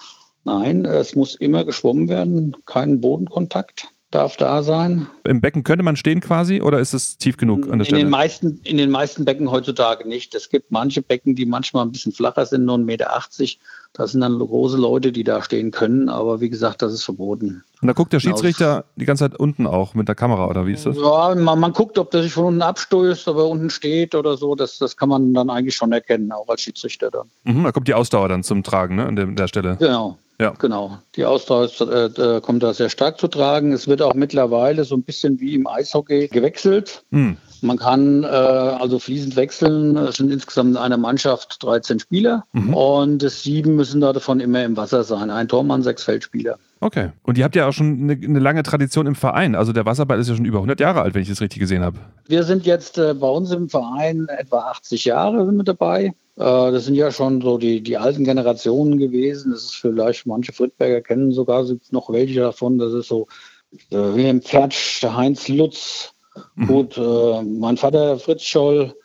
Nein, 0.43 0.85
es 0.85 1.15
muss 1.15 1.35
immer 1.35 1.65
geschwommen 1.65 2.09
werden. 2.09 2.57
Kein 2.65 2.99
Bodenkontakt 3.01 3.89
darf 4.11 4.37
da 4.37 4.61
sein. 4.61 5.07
Im 5.23 5.41
Becken 5.41 5.63
könnte 5.63 5.83
man 5.83 5.95
stehen 5.95 6.19
quasi 6.19 6.61
oder 6.61 6.79
ist 6.79 6.93
es 6.93 7.17
tief 7.17 7.37
genug 7.37 7.63
an 7.63 7.79
der 7.79 7.79
In 7.79 7.85
Stelle? 7.85 8.03
den, 8.03 8.09
meisten, 8.09 8.59
in 8.63 8.77
den 8.77 8.91
meisten 8.91 9.25
Becken 9.25 9.49
heutzutage 9.49 10.07
nicht. 10.07 10.35
Es 10.35 10.49
gibt 10.49 10.71
manche 10.71 11.01
Becken, 11.01 11.35
die 11.35 11.45
manchmal 11.45 11.85
ein 11.85 11.91
bisschen 11.91 12.11
flacher 12.11 12.45
sind, 12.45 12.65
nur 12.65 12.75
1,80 12.75 12.83
Meter. 12.85 13.09
Das 13.93 14.13
sind 14.13 14.21
dann 14.21 14.39
große 14.39 14.77
Leute, 14.77 15.11
die 15.11 15.23
da 15.23 15.41
stehen 15.41 15.71
können. 15.71 16.07
Aber 16.07 16.39
wie 16.39 16.49
gesagt, 16.49 16.81
das 16.81 16.93
ist 16.93 17.03
verboten. 17.03 17.63
Und 17.81 17.87
da 17.87 17.93
guckt 17.93 18.13
der 18.13 18.19
Schiedsrichter 18.19 18.85
die 18.95 19.05
ganze 19.05 19.25
Zeit 19.25 19.39
unten 19.39 19.65
auch 19.65 19.95
mit 19.95 20.07
der 20.07 20.15
Kamera 20.15 20.47
oder 20.47 20.67
wie 20.67 20.73
ist 20.73 20.85
das? 20.85 20.95
Ja, 20.95 21.33
man, 21.35 21.59
man 21.59 21.73
guckt, 21.73 21.97
ob 21.97 22.11
der 22.11 22.23
sich 22.23 22.31
von 22.31 22.45
unten 22.45 22.61
abstößt, 22.61 23.27
ob 23.27 23.37
er 23.37 23.47
unten 23.47 23.69
steht 23.69 24.13
oder 24.15 24.37
so. 24.37 24.55
Das, 24.55 24.77
das 24.77 24.95
kann 24.95 25.09
man 25.09 25.33
dann 25.33 25.49
eigentlich 25.49 25.75
schon 25.75 25.91
erkennen, 25.91 26.31
auch 26.31 26.47
als 26.47 26.61
Schiedsrichter 26.61 27.09
dann. 27.11 27.27
Mhm, 27.43 27.63
da 27.63 27.71
kommt 27.71 27.87
die 27.87 27.93
Ausdauer 27.93 28.29
dann 28.29 28.43
zum 28.43 28.63
Tragen 28.63 28.95
ne, 28.95 29.05
an 29.05 29.15
der, 29.15 29.25
der 29.25 29.47
Stelle. 29.47 29.77
Genau. 29.77 30.17
Ja. 30.39 30.53
Genau. 30.57 30.97
Die 31.15 31.25
Ausdauer 31.25 31.65
äh, 31.65 32.41
kommt 32.41 32.63
da 32.63 32.73
sehr 32.73 32.89
stark 32.89 33.19
zu 33.19 33.27
tragen. 33.27 33.73
Es 33.73 33.87
wird 33.87 34.01
auch 34.01 34.15
mittlerweile 34.15 34.85
so 34.85 34.95
ein 34.95 35.03
bisschen 35.03 35.39
wie 35.39 35.53
im 35.53 35.67
Eishockey 35.67 36.27
gewechselt. 36.29 37.03
Mhm. 37.11 37.37
Man 37.61 37.77
kann 37.77 38.23
äh, 38.23 38.27
also 38.27 38.97
fließend 38.97 39.35
wechseln. 39.35 39.95
Es 39.97 40.15
sind 40.15 40.31
insgesamt 40.31 40.71
in 40.71 40.77
einer 40.77 40.97
Mannschaft 40.97 41.61
13 41.63 41.99
Spieler 41.99 42.45
Mhm. 42.53 42.73
und 42.73 43.29
sieben 43.29 43.75
müssen 43.75 44.01
davon 44.01 44.39
immer 44.39 44.63
im 44.63 44.77
Wasser 44.77 45.03
sein. 45.03 45.29
Ein 45.29 45.47
Tormann, 45.47 45.83
sechs 45.83 46.03
Feldspieler. 46.03 46.57
Okay. 46.83 47.11
Und 47.21 47.37
ihr 47.37 47.43
habt 47.43 47.55
ja 47.55 47.67
auch 47.67 47.73
schon 47.73 48.09
eine, 48.09 48.13
eine 48.13 48.39
lange 48.39 48.63
Tradition 48.63 49.05
im 49.05 49.13
Verein. 49.13 49.53
Also 49.53 49.71
der 49.71 49.85
Wasserball 49.85 50.19
ist 50.19 50.29
ja 50.29 50.35
schon 50.35 50.45
über 50.45 50.57
100 50.57 50.79
Jahre 50.79 51.03
alt, 51.03 51.13
wenn 51.13 51.21
ich 51.21 51.29
das 51.29 51.39
richtig 51.39 51.59
gesehen 51.59 51.83
habe. 51.83 51.99
Wir 52.27 52.43
sind 52.43 52.65
jetzt 52.65 52.97
äh, 52.97 53.13
bei 53.13 53.29
uns 53.29 53.51
im 53.51 53.69
Verein 53.69 54.27
etwa 54.29 54.71
80 54.71 55.05
Jahre 55.05 55.45
mit 55.51 55.67
dabei. 55.67 56.05
Äh, 56.05 56.11
das 56.37 56.85
sind 56.85 56.95
ja 56.95 57.11
schon 57.11 57.39
so 57.39 57.59
die, 57.59 57.81
die 57.81 57.97
alten 57.97 58.23
Generationen 58.23 58.97
gewesen. 58.97 59.51
Das 59.51 59.65
ist 59.65 59.75
vielleicht, 59.75 60.25
manche 60.25 60.53
Friedberger 60.53 61.01
kennen 61.01 61.31
sogar 61.31 61.65
sind 61.65 61.93
noch 61.93 62.09
welche 62.09 62.39
davon. 62.39 62.79
Das 62.79 62.93
ist 62.93 63.09
so 63.09 63.27
äh, 63.91 63.95
Wilhelm 63.95 64.41
Pfertsch, 64.41 65.03
der 65.03 65.15
Heinz 65.15 65.47
Lutz, 65.47 66.13
gut, 66.65 66.97
äh, 66.97 67.43
mein 67.43 67.77
Vater 67.77 68.17
Fritz 68.17 68.41
Scholl, 68.43 68.95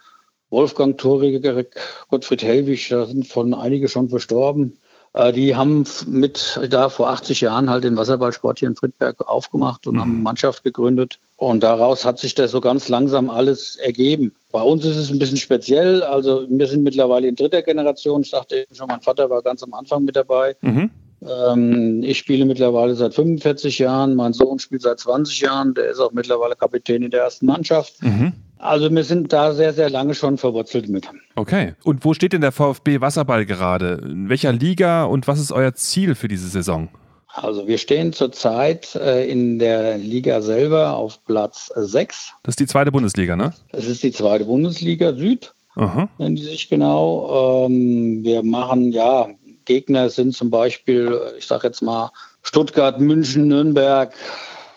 Wolfgang 0.49 0.97
Thoriger, 0.97 1.65
Gottfried 2.09 2.43
Hellwig, 2.43 2.89
da 2.89 3.05
sind 3.05 3.27
von 3.27 3.53
einige 3.53 3.89
schon 3.89 4.09
verstorben. 4.09 4.79
Äh, 5.17 5.33
die 5.33 5.57
haben 5.57 5.85
mit 6.07 6.61
da 6.69 6.91
vor 6.91 7.09
80 7.09 7.41
Jahren 7.41 7.71
halt 7.71 7.85
den 7.85 7.97
Wasserballsport 7.97 8.59
hier 8.59 8.69
in 8.69 8.77
Friedberg 8.77 9.27
aufgemacht 9.27 9.87
und 9.87 9.99
haben 9.99 10.13
eine 10.13 10.23
Mannschaft 10.23 10.63
gegründet. 10.63 11.19
Und 11.37 11.63
daraus 11.63 12.05
hat 12.05 12.19
sich 12.19 12.35
das 12.35 12.51
so 12.51 12.61
ganz 12.61 12.89
langsam 12.89 13.31
alles 13.31 13.77
ergeben. 13.77 14.35
Bei 14.53 14.61
uns 14.61 14.85
ist 14.85 14.97
es 14.97 15.11
ein 15.11 15.19
bisschen 15.19 15.39
speziell. 15.39 16.03
Also 16.03 16.47
wir 16.49 16.67
sind 16.67 16.83
mittlerweile 16.83 17.29
in 17.29 17.35
dritter 17.35 17.63
Generation. 17.63 18.23
Ich 18.23 18.31
sagte 18.31 18.57
eben 18.57 18.75
schon, 18.75 18.89
mein 18.89 19.01
Vater 19.01 19.31
war 19.31 19.43
ganz 19.43 19.63
am 19.63 19.73
Anfang 19.73 20.05
mit 20.05 20.17
dabei. 20.17 20.55
Mhm. 20.61 20.91
Ähm, 21.27 22.03
ich 22.03 22.19
spiele 22.19 22.45
mittlerweile 22.45 22.95
seit 22.95 23.15
45 23.15 23.79
Jahren. 23.79 24.17
Mein 24.17 24.35
Sohn 24.35 24.59
spielt 24.59 24.83
seit 24.83 25.01
20 25.01 25.41
Jahren. 25.41 25.73
Der 25.73 25.91
ist 25.91 25.99
auch 25.99 26.13
mittlerweile 26.13 26.57
Kapitän 26.57 27.03
in 27.03 27.11
der 27.11 27.23
ersten 27.23 27.47
Mannschaft. 27.47 28.03
Mhm. 28.03 28.35
Also 28.59 28.91
wir 28.91 29.05
sind 29.05 29.33
da 29.33 29.53
sehr, 29.53 29.73
sehr 29.73 29.91
lange 29.91 30.15
schon 30.15 30.39
verwurzelt 30.39 30.89
mit. 30.89 31.09
Okay. 31.35 31.75
Und 31.85 32.05
wo 32.05 32.15
steht 32.15 32.33
denn 32.33 32.41
der 32.41 32.53
VfB 32.53 33.01
Wasserball 33.01 33.45
gerade? 33.45 34.01
In 34.03 34.29
welcher 34.29 34.53
Liga 34.53 35.05
und 35.05 35.29
was 35.29 35.41
ist 35.41 35.53
euer 35.53 35.75
Ziel 35.75 36.15
für 36.15 36.29
diese 36.29 36.49
Saison? 36.49 36.89
Also 37.37 37.69
wir 37.69 37.77
stehen 37.77 38.15
zurzeit 38.15 38.95
äh, 38.95 39.31
in 39.31 39.59
der 39.59 39.99
Liga 39.99 40.41
selber 40.41 40.97
auf 40.97 41.23
Platz 41.27 41.71
6. 41.75 42.33
Das 42.43 42.53
ist 42.53 42.61
die 42.61 42.67
zweite 42.67 42.91
Bundesliga, 42.91 43.37
ne? 43.37 43.53
Das 43.73 43.85
ist 43.85 44.03
die 44.03 44.13
zweite 44.13 44.47
Bundesliga 44.47 45.13
Süd, 45.13 45.53
Aha. 45.75 46.09
nennen 46.17 46.37
die 46.37 46.45
sich 46.45 46.71
genau. 46.71 47.67
Ähm, 47.67 48.25
wir 48.25 48.43
machen, 48.43 48.91
ja, 48.91 49.29
Gegner 49.67 50.09
sind 50.09 50.35
zum 50.35 50.49
Beispiel, 50.49 51.21
ich 51.39 51.47
sage 51.47 51.67
jetzt 51.67 51.83
mal, 51.83 52.11
Stuttgart, 52.43 53.01
München, 53.01 53.49
Nürnberg. 53.49 54.15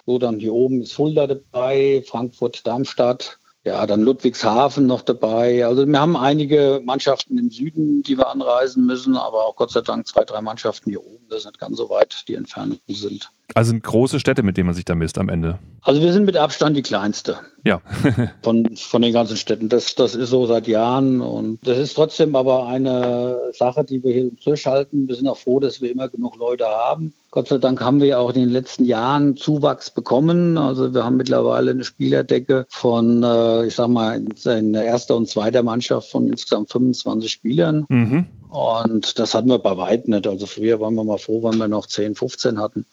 So, 0.05 0.17
dann 0.17 0.39
hier 0.39 0.53
oben 0.53 0.81
ist 0.81 0.93
Fulda 0.93 1.27
dabei, 1.27 2.03
Frankfurt, 2.05 2.67
Darmstadt. 2.67 3.38
Ja, 3.65 3.85
dann 3.85 4.01
Ludwigshafen 4.01 4.87
noch 4.87 5.01
dabei. 5.01 5.65
Also 5.65 5.85
wir 5.85 5.99
haben 5.99 6.15
einige 6.15 6.81
Mannschaften 6.83 7.37
im 7.37 7.51
Süden, 7.51 8.03
die 8.03 8.17
wir 8.17 8.29
anreisen 8.29 8.85
müssen, 8.85 9.17
aber 9.17 9.45
auch 9.45 9.55
Gott 9.57 9.71
sei 9.71 9.81
Dank 9.81 10.07
zwei, 10.07 10.23
drei 10.23 10.41
Mannschaften 10.41 10.89
hier 10.89 11.05
oben. 11.05 11.27
Das 11.27 11.45
nicht 11.45 11.59
ganz 11.59 11.77
so 11.77 11.89
weit 11.89 12.27
die 12.29 12.35
Entfernungen 12.35 12.79
sind. 12.87 13.31
Also 13.55 13.71
sind 13.71 13.83
große 13.83 14.19
Städte, 14.19 14.43
mit 14.43 14.57
denen 14.57 14.67
man 14.67 14.75
sich 14.75 14.85
da 14.85 14.95
misst 14.95 15.17
am 15.17 15.29
Ende. 15.29 15.59
Also 15.81 16.01
wir 16.01 16.13
sind 16.13 16.25
mit 16.25 16.37
Abstand 16.37 16.77
die 16.77 16.81
kleinste 16.81 17.39
Ja. 17.63 17.81
von, 18.41 18.75
von 18.75 19.01
den 19.01 19.13
ganzen 19.13 19.37
Städten. 19.37 19.69
Das, 19.69 19.95
das 19.95 20.15
ist 20.15 20.29
so 20.29 20.45
seit 20.45 20.67
Jahren 20.67 21.21
und 21.21 21.59
das 21.63 21.77
ist 21.77 21.95
trotzdem 21.95 22.35
aber 22.35 22.67
eine 22.67 23.37
Sache, 23.53 23.83
die 23.83 24.03
wir 24.03 24.13
hier 24.13 24.31
durchhalten. 24.43 25.07
Wir 25.07 25.15
sind 25.15 25.27
auch 25.27 25.37
froh, 25.37 25.59
dass 25.59 25.81
wir 25.81 25.91
immer 25.91 26.09
genug 26.09 26.37
Leute 26.37 26.65
haben. 26.65 27.13
Gott 27.31 27.47
sei 27.47 27.59
Dank 27.59 27.79
haben 27.81 28.01
wir 28.01 28.19
auch 28.19 28.29
in 28.29 28.41
den 28.41 28.49
letzten 28.49 28.85
Jahren 28.85 29.37
Zuwachs 29.37 29.91
bekommen. 29.91 30.57
Also 30.57 30.93
wir 30.93 31.03
haben 31.03 31.17
mittlerweile 31.17 31.71
eine 31.71 31.83
Spielerdecke 31.83 32.65
von, 32.69 33.23
äh, 33.23 33.67
ich 33.67 33.75
sag 33.75 33.87
mal, 33.87 34.23
in 34.45 34.73
der 34.73 34.85
ersten 34.85 35.13
und 35.13 35.29
zweiten 35.29 35.63
Mannschaft 35.63 36.09
von 36.09 36.27
insgesamt 36.27 36.71
25 36.71 37.31
Spielern. 37.31 37.85
mhm. 37.89 38.25
Und 38.49 39.19
das 39.19 39.35
hatten 39.35 39.49
wir 39.49 39.59
bei 39.59 39.77
weitem 39.77 40.15
nicht. 40.15 40.25
Also 40.25 40.47
früher 40.47 40.79
waren 40.79 40.95
wir 40.95 41.03
mal 41.03 41.19
froh, 41.19 41.43
wenn 41.43 41.59
wir 41.59 41.67
noch 41.67 41.85
10, 41.85 42.15
15 42.15 42.59
hatten. 42.59 42.85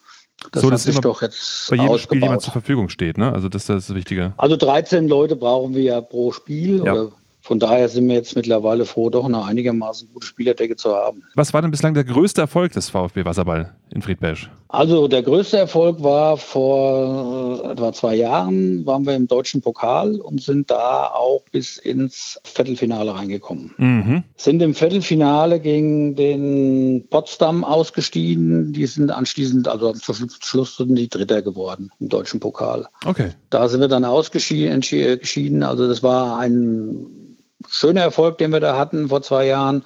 Das 0.51 0.61
So, 0.61 0.69
dass 0.69 0.85
immer 0.85 1.01
doch 1.01 1.21
jetzt 1.21 1.67
Bei 1.69 1.75
jedem 1.75 1.89
ausgebaut. 1.89 2.01
Spiel 2.01 2.21
jemand 2.23 2.41
zur 2.41 2.53
Verfügung 2.53 2.89
steht, 2.89 3.17
ne? 3.17 3.33
Also 3.33 3.49
das 3.49 3.63
ist 3.63 3.69
das 3.69 3.95
Wichtige. 3.95 4.33
Also 4.37 4.55
13 4.55 5.07
Leute 5.07 5.35
brauchen 5.35 5.73
wir 5.73 5.81
ja 5.83 6.01
pro 6.01 6.31
Spiel 6.31 6.83
Ja. 6.85 6.93
oder 6.93 7.11
von 7.47 7.59
daher 7.59 7.87
sind 7.87 8.09
wir 8.09 8.15
jetzt 8.15 8.35
mittlerweile 8.35 8.83
froh, 8.83 9.09
doch 9.09 9.23
eine 9.23 9.41
einigermaßen 9.41 10.09
gute 10.13 10.27
Spielerdecke 10.27 10.75
zu 10.75 10.93
haben. 10.93 11.23
Was 11.33 11.53
war 11.53 11.61
denn 11.61 11.71
bislang 11.71 11.93
der 11.93 12.03
größte 12.03 12.41
Erfolg 12.41 12.73
des 12.73 12.89
VfB 12.89 13.23
Wasserball 13.23 13.73
in 13.89 14.01
Friedberg? 14.01 14.49
Also 14.67 15.07
der 15.07 15.23
größte 15.23 15.55
Erfolg 15.55 16.03
war 16.03 16.35
vor 16.35 17.63
äh, 17.63 17.71
etwa 17.71 17.93
zwei 17.93 18.15
Jahren, 18.15 18.85
waren 18.85 19.05
wir 19.05 19.15
im 19.15 19.29
deutschen 19.29 19.61
Pokal 19.61 20.19
und 20.19 20.43
sind 20.43 20.69
da 20.69 21.05
auch 21.05 21.43
bis 21.49 21.77
ins 21.77 22.37
Viertelfinale 22.43 23.15
reingekommen. 23.15 23.73
Mhm. 23.77 24.23
Sind 24.35 24.61
im 24.61 24.73
Viertelfinale 24.73 25.61
gegen 25.61 26.17
den 26.17 27.07
Potsdam 27.09 27.63
ausgestiegen. 27.63 28.73
Die 28.73 28.85
sind 28.87 29.09
anschließend, 29.09 29.69
also 29.69 29.93
zum 29.93 30.29
Schluss 30.41 30.75
sind 30.75 30.95
die 30.95 31.07
Dritter 31.07 31.41
geworden 31.41 31.91
im 32.01 32.09
deutschen 32.09 32.41
Pokal. 32.41 32.87
Okay. 33.05 33.29
Da 33.49 33.69
sind 33.69 33.79
wir 33.79 33.87
dann 33.87 34.03
ausgeschieden. 34.03 35.63
Also 35.63 35.87
das 35.87 36.03
war 36.03 36.39
ein 36.39 37.27
schöner 37.69 38.01
Erfolg, 38.01 38.37
den 38.37 38.51
wir 38.51 38.59
da 38.59 38.77
hatten 38.77 39.09
vor 39.09 39.21
zwei 39.21 39.45
Jahren. 39.45 39.83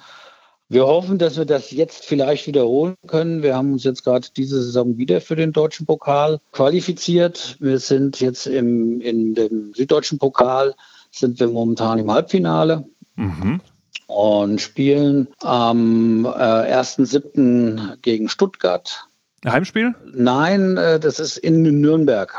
Wir 0.68 0.86
hoffen, 0.86 1.18
dass 1.18 1.36
wir 1.36 1.44
das 1.44 1.70
jetzt 1.70 2.06
vielleicht 2.06 2.46
wiederholen 2.46 2.94
können. 3.06 3.42
Wir 3.42 3.56
haben 3.56 3.74
uns 3.74 3.84
jetzt 3.84 4.04
gerade 4.04 4.28
diese 4.34 4.62
Saison 4.62 4.96
wieder 4.96 5.20
für 5.20 5.36
den 5.36 5.52
deutschen 5.52 5.84
Pokal 5.84 6.40
qualifiziert. 6.52 7.56
Wir 7.60 7.78
sind 7.78 8.20
jetzt 8.20 8.46
im, 8.46 9.00
in 9.02 9.34
dem 9.34 9.74
süddeutschen 9.74 10.18
Pokal, 10.18 10.74
sind 11.10 11.38
wir 11.40 11.48
momentan 11.48 11.98
im 11.98 12.10
Halbfinale. 12.10 12.86
Mhm. 13.16 13.60
Und 14.06 14.60
spielen 14.62 15.28
am 15.42 16.24
äh, 16.24 16.28
1.7. 16.28 17.96
gegen 18.00 18.30
Stuttgart. 18.30 19.06
Heimspiel? 19.44 19.94
Nein, 20.14 20.78
äh, 20.78 20.98
das 20.98 21.18
ist 21.18 21.36
in 21.36 21.62
Nürnberg. 21.62 22.34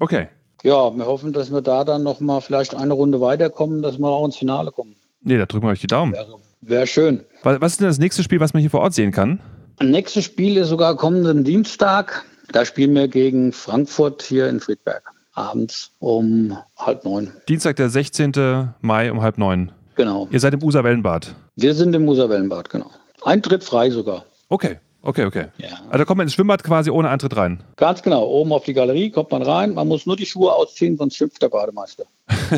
Okay. 0.00 0.28
Ja, 0.66 0.92
wir 0.96 1.06
hoffen, 1.06 1.32
dass 1.32 1.52
wir 1.52 1.60
da 1.60 1.84
dann 1.84 2.02
nochmal 2.02 2.40
vielleicht 2.40 2.74
eine 2.74 2.92
Runde 2.92 3.20
weiterkommen, 3.20 3.82
dass 3.82 3.98
wir 3.98 4.08
auch 4.08 4.24
ins 4.24 4.36
Finale 4.36 4.72
kommen. 4.72 4.96
Nee, 5.22 5.38
da 5.38 5.46
drücken 5.46 5.64
wir 5.64 5.70
euch 5.70 5.80
die 5.80 5.86
Daumen. 5.86 6.12
Wäre, 6.12 6.38
wäre 6.60 6.86
schön. 6.88 7.20
Was 7.44 7.74
ist 7.74 7.80
denn 7.80 7.86
das 7.86 8.00
nächste 8.00 8.24
Spiel, 8.24 8.40
was 8.40 8.52
man 8.52 8.62
hier 8.62 8.70
vor 8.70 8.80
Ort 8.80 8.92
sehen 8.92 9.12
kann? 9.12 9.38
Das 9.78 9.86
nächste 9.86 10.22
Spiel 10.22 10.56
ist 10.56 10.66
sogar 10.66 10.96
kommenden 10.96 11.44
Dienstag. 11.44 12.24
Da 12.50 12.64
spielen 12.64 12.96
wir 12.96 13.06
gegen 13.06 13.52
Frankfurt 13.52 14.22
hier 14.22 14.48
in 14.48 14.58
Friedberg. 14.58 15.04
Abends 15.34 15.92
um 16.00 16.58
halb 16.76 17.04
neun. 17.04 17.30
Dienstag, 17.48 17.76
der 17.76 17.88
16. 17.88 18.72
Mai 18.80 19.12
um 19.12 19.22
halb 19.22 19.38
neun. 19.38 19.70
Genau. 19.94 20.26
Ihr 20.32 20.40
seid 20.40 20.52
im 20.52 20.64
User-Wellenbad. 20.64 21.32
Wir 21.54 21.74
sind 21.74 21.94
im 21.94 22.08
User-Wellenbad, 22.08 22.70
genau. 22.70 22.90
Eintritt 23.22 23.62
frei 23.62 23.90
sogar. 23.90 24.24
Okay. 24.48 24.78
Okay, 25.06 25.24
okay. 25.24 25.46
Ja. 25.58 25.68
Also 25.86 25.98
da 25.98 26.04
kommt 26.04 26.18
man 26.18 26.26
ins 26.26 26.34
Schwimmbad 26.34 26.64
quasi 26.64 26.90
ohne 26.90 27.08
Eintritt 27.08 27.36
rein. 27.36 27.62
Ganz 27.76 28.02
genau. 28.02 28.26
Oben 28.26 28.52
auf 28.52 28.64
die 28.64 28.74
Galerie 28.74 29.10
kommt 29.10 29.30
man 29.30 29.40
rein. 29.42 29.72
Man 29.72 29.86
muss 29.86 30.04
nur 30.04 30.16
die 30.16 30.26
Schuhe 30.26 30.52
ausziehen, 30.52 30.96
sonst 30.96 31.14
schimpft 31.14 31.40
der 31.40 31.48
Bademeister. 31.48 32.06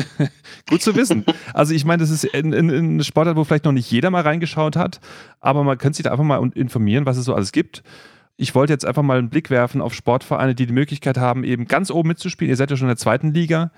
Gut 0.69 0.81
zu 0.81 0.95
wissen. 0.95 1.25
Also 1.53 1.75
ich 1.75 1.85
meine, 1.85 2.01
das 2.01 2.09
ist 2.09 2.33
ein, 2.33 3.03
Sportart, 3.03 3.37
wo 3.37 3.43
vielleicht 3.43 3.65
noch 3.65 3.71
nicht 3.71 3.91
jeder 3.91 4.09
mal 4.09 4.23
reingeschaut 4.23 4.75
hat, 4.75 4.99
aber 5.39 5.63
man 5.63 5.77
könnte 5.77 5.97
sich 5.97 6.05
da 6.05 6.11
einfach 6.11 6.23
mal 6.23 6.43
informieren, 6.55 7.05
was 7.05 7.17
es 7.17 7.25
so 7.25 7.35
alles 7.35 7.51
gibt. 7.51 7.83
Ich 8.35 8.55
wollte 8.55 8.73
jetzt 8.73 8.85
einfach 8.85 9.03
mal 9.03 9.19
einen 9.19 9.29
Blick 9.29 9.51
werfen 9.51 9.79
auf 9.79 9.93
Sportvereine, 9.93 10.55
die 10.55 10.65
die 10.65 10.73
Möglichkeit 10.73 11.19
haben, 11.19 11.43
eben 11.43 11.67
ganz 11.67 11.91
oben 11.91 12.07
mitzuspielen. 12.07 12.49
Ihr 12.49 12.55
seid 12.55 12.71
ja 12.71 12.77
schon 12.77 12.87
in 12.87 12.95
der 12.95 12.97
zweiten 12.97 13.31
Liga. 13.31 13.71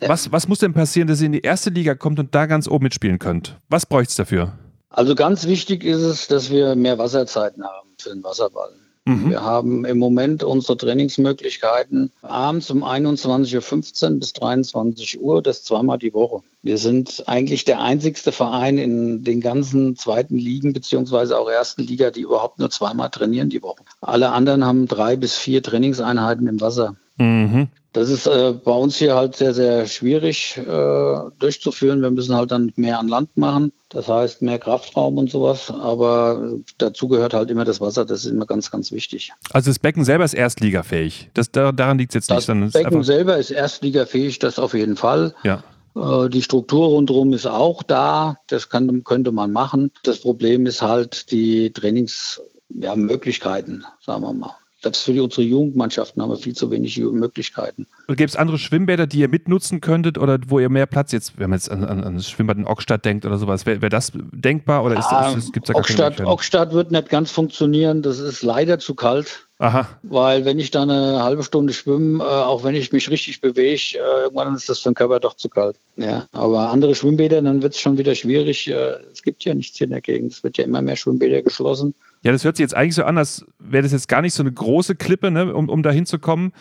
Was, 0.00 0.32
was 0.32 0.48
muss 0.48 0.58
denn 0.58 0.72
passieren, 0.72 1.06
dass 1.06 1.20
ihr 1.20 1.26
in 1.26 1.32
die 1.32 1.42
erste 1.42 1.70
Liga 1.70 1.94
kommt 1.94 2.18
und 2.18 2.34
da 2.34 2.46
ganz 2.46 2.66
oben 2.66 2.82
mitspielen 2.82 3.20
könnt? 3.20 3.60
Was 3.68 3.86
bräuchte 3.86 4.10
es 4.10 4.16
dafür? 4.16 4.54
Also 4.88 5.14
ganz 5.14 5.46
wichtig 5.46 5.84
ist 5.84 6.02
es, 6.02 6.26
dass 6.26 6.50
wir 6.50 6.74
mehr 6.74 6.98
Wasserzeiten 6.98 7.62
haben 7.62 7.91
für 8.02 8.10
den 8.10 8.22
Wasserball. 8.22 8.72
Mhm. 9.04 9.30
Wir 9.30 9.42
haben 9.42 9.84
im 9.84 9.98
Moment 9.98 10.44
unsere 10.44 10.76
Trainingsmöglichkeiten 10.76 12.12
abends 12.22 12.70
um 12.70 12.84
21.15 12.84 14.12
Uhr 14.12 14.20
bis 14.20 14.32
23 14.32 15.20
Uhr, 15.20 15.42
das 15.42 15.64
zweimal 15.64 15.98
die 15.98 16.14
Woche. 16.14 16.42
Wir 16.62 16.78
sind 16.78 17.24
eigentlich 17.26 17.64
der 17.64 17.80
einzigste 17.80 18.30
Verein 18.30 18.78
in 18.78 19.24
den 19.24 19.40
ganzen 19.40 19.96
zweiten 19.96 20.36
Ligen 20.36 20.72
beziehungsweise 20.72 21.36
auch 21.36 21.50
ersten 21.50 21.82
Liga, 21.82 22.10
die 22.12 22.20
überhaupt 22.20 22.60
nur 22.60 22.70
zweimal 22.70 23.10
trainieren 23.10 23.50
die 23.50 23.62
Woche. 23.62 23.82
Alle 24.00 24.30
anderen 24.30 24.64
haben 24.64 24.86
drei 24.86 25.16
bis 25.16 25.34
vier 25.34 25.62
Trainingseinheiten 25.62 26.46
im 26.46 26.60
Wasser. 26.60 26.94
Mhm. 27.22 27.68
Das 27.92 28.08
ist 28.08 28.26
äh, 28.26 28.52
bei 28.52 28.72
uns 28.72 28.96
hier 28.96 29.14
halt 29.14 29.36
sehr, 29.36 29.52
sehr 29.52 29.86
schwierig 29.86 30.56
äh, 30.56 31.16
durchzuführen. 31.38 32.00
Wir 32.00 32.10
müssen 32.10 32.34
halt 32.34 32.50
dann 32.50 32.72
mehr 32.76 32.98
an 32.98 33.06
Land 33.06 33.36
machen. 33.36 33.70
Das 33.90 34.08
heißt 34.08 34.40
mehr 34.40 34.58
Kraftraum 34.58 35.18
und 35.18 35.30
sowas. 35.30 35.70
Aber 35.70 36.54
dazu 36.78 37.08
gehört 37.08 37.34
halt 37.34 37.50
immer 37.50 37.66
das 37.66 37.82
Wasser. 37.82 38.06
Das 38.06 38.24
ist 38.24 38.30
immer 38.30 38.46
ganz, 38.46 38.70
ganz 38.70 38.92
wichtig. 38.92 39.34
Also 39.50 39.68
das 39.70 39.78
Becken 39.78 40.04
selber 40.04 40.24
ist 40.24 40.32
erstligafähig. 40.32 41.28
Das, 41.34 41.52
daran 41.52 41.98
liegt 41.98 42.12
es 42.12 42.14
jetzt 42.14 42.30
das 42.30 42.48
nicht. 42.48 42.74
Das 42.74 42.82
Becken 42.82 43.02
selber 43.02 43.36
ist 43.36 43.50
erstligafähig, 43.50 44.38
das 44.38 44.58
auf 44.58 44.72
jeden 44.72 44.96
Fall. 44.96 45.34
Ja. 45.44 45.62
Äh, 45.94 46.30
die 46.30 46.40
Struktur 46.40 46.86
rundherum 46.88 47.34
ist 47.34 47.46
auch 47.46 47.82
da. 47.82 48.38
Das 48.46 48.70
kann, 48.70 49.04
könnte 49.04 49.32
man 49.32 49.52
machen. 49.52 49.90
Das 50.02 50.20
Problem 50.20 50.64
ist 50.64 50.80
halt 50.80 51.30
die 51.30 51.74
Trainingsmöglichkeiten, 51.74 53.82
ja, 53.82 53.92
sagen 54.00 54.22
wir 54.22 54.32
mal. 54.32 54.56
Selbst 54.82 55.04
für 55.04 55.22
unsere 55.22 55.42
Jugendmannschaften 55.42 56.20
haben 56.20 56.30
wir 56.30 56.36
viel 56.36 56.54
zu 56.54 56.70
wenig 56.72 56.98
Möglichkeiten. 56.98 57.86
Gibt 58.08 58.30
es 58.30 58.36
andere 58.36 58.58
Schwimmbäder, 58.58 59.06
die 59.06 59.20
ihr 59.20 59.28
mitnutzen 59.28 59.80
könntet 59.80 60.18
oder 60.18 60.40
wo 60.48 60.58
ihr 60.58 60.68
mehr 60.68 60.86
Platz 60.86 61.12
jetzt, 61.12 61.38
wenn 61.38 61.50
man 61.50 61.58
jetzt 61.58 61.70
an, 61.70 61.84
an, 61.84 62.02
an 62.02 62.16
das 62.16 62.28
Schwimmbad 62.28 62.56
in 62.56 62.66
Ockstadt 62.66 63.04
denkt 63.04 63.24
oder 63.24 63.38
sowas, 63.38 63.64
wäre 63.64 63.80
wär 63.80 63.90
das 63.90 64.10
denkbar 64.14 64.82
oder 64.82 64.98
ist, 64.98 65.06
ah, 65.06 65.34
ist, 65.36 65.52
gibt's 65.52 65.68
da 65.68 65.76
Ockstadt, 65.76 66.20
Ockstadt 66.20 66.72
wird 66.72 66.90
nicht 66.90 67.08
ganz 67.10 67.30
funktionieren, 67.30 68.02
das 68.02 68.18
ist 68.18 68.42
leider 68.42 68.80
zu 68.80 68.94
kalt. 68.96 69.46
Aha. 69.58 69.86
Weil 70.02 70.44
wenn 70.44 70.58
ich 70.58 70.72
da 70.72 70.82
eine 70.82 71.22
halbe 71.22 71.44
Stunde 71.44 71.72
schwimme, 71.72 72.24
äh, 72.24 72.26
auch 72.26 72.64
wenn 72.64 72.74
ich 72.74 72.90
mich 72.90 73.08
richtig 73.08 73.40
bewege, 73.40 73.98
äh, 73.98 74.22
irgendwann 74.22 74.56
ist 74.56 74.68
das 74.68 74.80
für 74.80 74.90
den 74.90 74.96
Körper 74.96 75.20
doch 75.20 75.36
zu 75.36 75.48
kalt. 75.48 75.76
Ja, 75.96 76.26
aber 76.32 76.70
andere 76.70 76.96
Schwimmbäder, 76.96 77.40
dann 77.40 77.62
wird 77.62 77.74
es 77.74 77.80
schon 77.80 77.96
wieder 77.96 78.16
schwierig. 78.16 78.68
Äh, 78.68 78.96
es 79.12 79.22
gibt 79.22 79.44
ja 79.44 79.54
nichts 79.54 79.78
hier 79.78 79.84
in 79.84 79.92
der 79.92 80.00
Gegend. 80.00 80.32
Es 80.32 80.42
wird 80.42 80.58
ja 80.58 80.64
immer 80.64 80.82
mehr 80.82 80.96
Schwimmbäder 80.96 81.42
geschlossen. 81.42 81.94
Ja, 82.22 82.32
das 82.32 82.44
hört 82.44 82.56
sich 82.56 82.64
jetzt 82.64 82.76
eigentlich 82.76 82.94
so 82.94 83.04
an, 83.04 83.18
als 83.18 83.44
wäre 83.58 83.82
das 83.82 83.92
jetzt 83.92 84.08
gar 84.08 84.22
nicht 84.22 84.34
so 84.34 84.42
eine 84.42 84.52
große 84.52 84.94
Klippe, 84.94 85.30
ne, 85.30 85.52
um, 85.52 85.68
um 85.68 85.82
da 85.82 85.90
hinzukommen, 85.90 86.52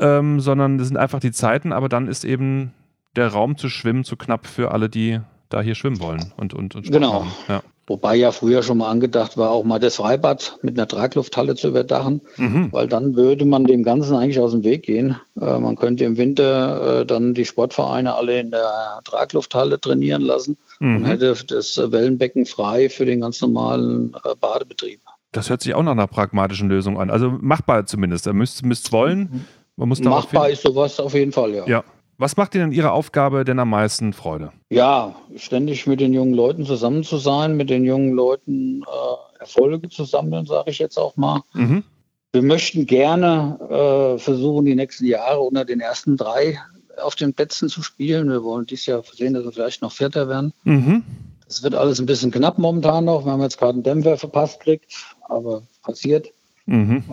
ähm, 0.00 0.40
sondern 0.40 0.78
das 0.78 0.88
sind 0.88 0.96
einfach 0.96 1.20
die 1.20 1.32
Zeiten, 1.32 1.72
aber 1.72 1.88
dann 1.88 2.08
ist 2.08 2.24
eben 2.24 2.72
der 3.14 3.28
Raum 3.28 3.56
zu 3.56 3.68
schwimmen 3.68 4.04
zu 4.04 4.16
knapp 4.16 4.46
für 4.46 4.72
alle, 4.72 4.88
die 4.88 5.20
da 5.48 5.60
hier 5.60 5.76
schwimmen 5.76 6.00
wollen 6.00 6.32
und, 6.36 6.52
und, 6.52 6.74
und 6.74 6.90
Genau. 6.90 7.26
Ja. 7.48 7.62
Wobei 7.86 8.16
ja 8.16 8.32
früher 8.32 8.62
schon 8.62 8.78
mal 8.78 8.90
angedacht 8.90 9.36
war, 9.36 9.50
auch 9.50 9.64
mal 9.64 9.78
das 9.78 9.96
Freibad 9.96 10.58
mit 10.62 10.78
einer 10.78 10.88
Traglufthalle 10.88 11.54
zu 11.54 11.68
überdachen, 11.68 12.22
mhm. 12.38 12.72
weil 12.72 12.88
dann 12.88 13.14
würde 13.14 13.44
man 13.44 13.66
dem 13.66 13.82
Ganzen 13.82 14.16
eigentlich 14.16 14.40
aus 14.40 14.52
dem 14.52 14.64
Weg 14.64 14.84
gehen. 14.84 15.16
Äh, 15.38 15.58
man 15.58 15.76
könnte 15.76 16.04
im 16.04 16.16
Winter 16.16 17.00
äh, 17.00 17.06
dann 17.06 17.34
die 17.34 17.44
Sportvereine 17.44 18.14
alle 18.14 18.40
in 18.40 18.50
der 18.50 19.00
Traglufthalle 19.04 19.78
trainieren 19.78 20.22
lassen 20.22 20.56
mhm. 20.80 20.96
und 20.96 21.04
hätte 21.04 21.34
das 21.46 21.76
Wellenbecken 21.76 22.46
frei 22.46 22.88
für 22.88 23.04
den 23.04 23.20
ganz 23.20 23.42
normalen 23.42 24.14
äh, 24.24 24.34
Badebetrieb. 24.40 25.00
Das 25.32 25.50
hört 25.50 25.60
sich 25.60 25.74
auch 25.74 25.82
nach 25.82 25.92
einer 25.92 26.06
pragmatischen 26.06 26.68
Lösung 26.68 26.98
an. 26.98 27.10
Also 27.10 27.30
machbar 27.40 27.84
zumindest. 27.84 28.26
Da 28.26 28.32
müsst 28.32 28.64
es 28.64 28.92
wollen. 28.92 29.46
Man 29.76 29.88
muss 29.88 30.00
machbar 30.00 30.48
ist 30.48 30.62
sowas 30.62 31.00
auf 31.00 31.14
jeden 31.14 31.32
Fall, 31.32 31.52
ja. 31.52 31.66
Ja, 31.66 31.84
was 32.18 32.36
macht 32.36 32.54
Ihnen 32.54 32.72
Ihre 32.72 32.92
Aufgabe 32.92 33.44
denn 33.44 33.58
am 33.58 33.70
meisten 33.70 34.12
Freude? 34.12 34.52
Ja, 34.70 35.14
ständig 35.36 35.86
mit 35.86 36.00
den 36.00 36.12
jungen 36.12 36.34
Leuten 36.34 36.64
zusammen 36.64 37.04
zu 37.04 37.18
sein, 37.18 37.56
mit 37.56 37.70
den 37.70 37.84
jungen 37.84 38.12
Leuten 38.12 38.82
äh, 38.82 39.40
Erfolge 39.40 39.88
zu 39.88 40.04
sammeln, 40.04 40.46
sage 40.46 40.70
ich 40.70 40.78
jetzt 40.78 40.98
auch 40.98 41.16
mal. 41.16 41.42
Mhm. 41.52 41.84
Wir 42.32 42.42
möchten 42.42 42.86
gerne 42.86 43.58
äh, 43.70 44.18
versuchen, 44.18 44.64
die 44.64 44.74
nächsten 44.74 45.06
Jahre 45.06 45.40
unter 45.40 45.64
den 45.64 45.80
ersten 45.80 46.16
drei 46.16 46.58
auf 47.00 47.14
den 47.14 47.32
Plätzen 47.32 47.68
zu 47.68 47.82
spielen. 47.82 48.28
Wir 48.28 48.42
wollen 48.42 48.66
dieses 48.66 48.86
Jahr 48.86 49.02
sehen, 49.12 49.34
dass 49.34 49.44
wir 49.44 49.52
vielleicht 49.52 49.82
noch 49.82 49.92
Vierter 49.92 50.28
werden. 50.28 50.52
Mhm. 50.64 51.04
Es 51.46 51.62
wird 51.62 51.74
alles 51.74 52.00
ein 52.00 52.06
bisschen 52.06 52.30
knapp 52.30 52.58
momentan 52.58 53.04
noch. 53.04 53.24
Wir 53.24 53.32
haben 53.32 53.42
jetzt 53.42 53.58
gerade 53.58 53.74
einen 53.74 53.82
Dämpfer 53.82 54.16
verpasst 54.16 54.60
gekriegt, 54.60 54.92
aber 55.28 55.62
passiert. 55.82 56.33
Mhm. 56.66 57.04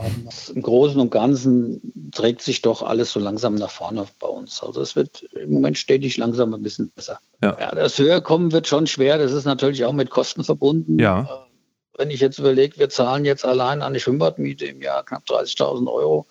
Im 0.56 0.62
Großen 0.62 1.00
und 1.00 1.12
Ganzen 1.12 2.12
trägt 2.14 2.42
sich 2.42 2.62
doch 2.62 2.84
alles 2.84 3.12
so 3.12 3.20
langsam 3.20 3.56
nach 3.56 3.70
vorne 3.70 4.06
bei 4.20 4.28
uns. 4.28 4.64
Also 4.64 4.82
es 4.82 4.96
wird 4.96 5.24
im 5.34 5.52
Moment 5.52 5.78
stetig 5.78 6.16
langsam 6.18 6.54
ein 6.54 6.64
bisschen 6.64 6.90
besser. 6.92 7.20
Ja. 7.44 7.58
ja 7.60 7.76
das 7.76 7.98
Höherkommen 7.98 8.54
wird 8.54 8.68
schon 8.68 8.88
schwer. 8.88 9.18
Das 9.18 9.34
ist 9.34 9.46
natürlich 9.46 9.84
auch 9.84 9.94
mit 9.94 10.10
Kosten 10.10 10.44
verbunden. 10.46 11.00
Ja. 11.00 11.24
Äh, 11.24 12.00
wenn 12.00 12.12
ich 12.12 12.22
jetzt 12.22 12.40
überlege, 12.40 12.80
wir 12.80 12.90
zahlen 12.90 13.26
jetzt 13.26 13.44
allein 13.46 13.82
an 13.82 13.94
die 13.94 14.00
Schwimmbadmiete 14.00 14.66
im 14.66 14.82
Jahr 14.82 15.04
knapp 15.04 15.24
30.000 15.28 15.92
Euro, 15.92 16.28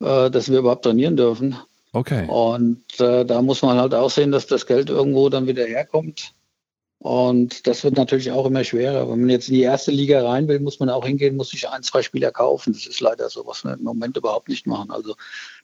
äh, 0.00 0.28
dass 0.28 0.50
wir 0.50 0.58
überhaupt 0.58 0.84
trainieren 0.84 1.16
dürfen. 1.16 1.56
Okay. 1.92 2.26
Und 2.28 3.00
äh, 3.00 3.24
da 3.24 3.40
muss 3.40 3.62
man 3.62 3.78
halt 3.78 3.94
auch 3.94 4.10
sehen, 4.10 4.32
dass 4.32 4.46
das 4.46 4.66
Geld 4.66 4.90
irgendwo 4.90 5.28
dann 5.28 5.46
wieder 5.46 5.64
herkommt. 5.64 6.34
Und 7.00 7.68
das 7.68 7.84
wird 7.84 7.96
natürlich 7.96 8.32
auch 8.32 8.46
immer 8.46 8.64
schwerer. 8.64 9.08
Wenn 9.08 9.20
man 9.20 9.30
jetzt 9.30 9.48
in 9.48 9.54
die 9.54 9.62
erste 9.62 9.92
Liga 9.92 10.28
rein 10.28 10.48
will, 10.48 10.58
muss 10.58 10.80
man 10.80 10.90
auch 10.90 11.06
hingehen, 11.06 11.36
muss 11.36 11.50
sich 11.50 11.68
ein, 11.68 11.84
zwei 11.84 12.02
Spieler 12.02 12.32
kaufen. 12.32 12.72
Das 12.72 12.86
ist 12.86 13.00
leider 13.00 13.30
so, 13.30 13.46
was 13.46 13.62
wir 13.64 13.74
im 13.74 13.84
Moment 13.84 14.16
überhaupt 14.16 14.48
nicht 14.48 14.66
machen. 14.66 14.90
Also 14.90 15.14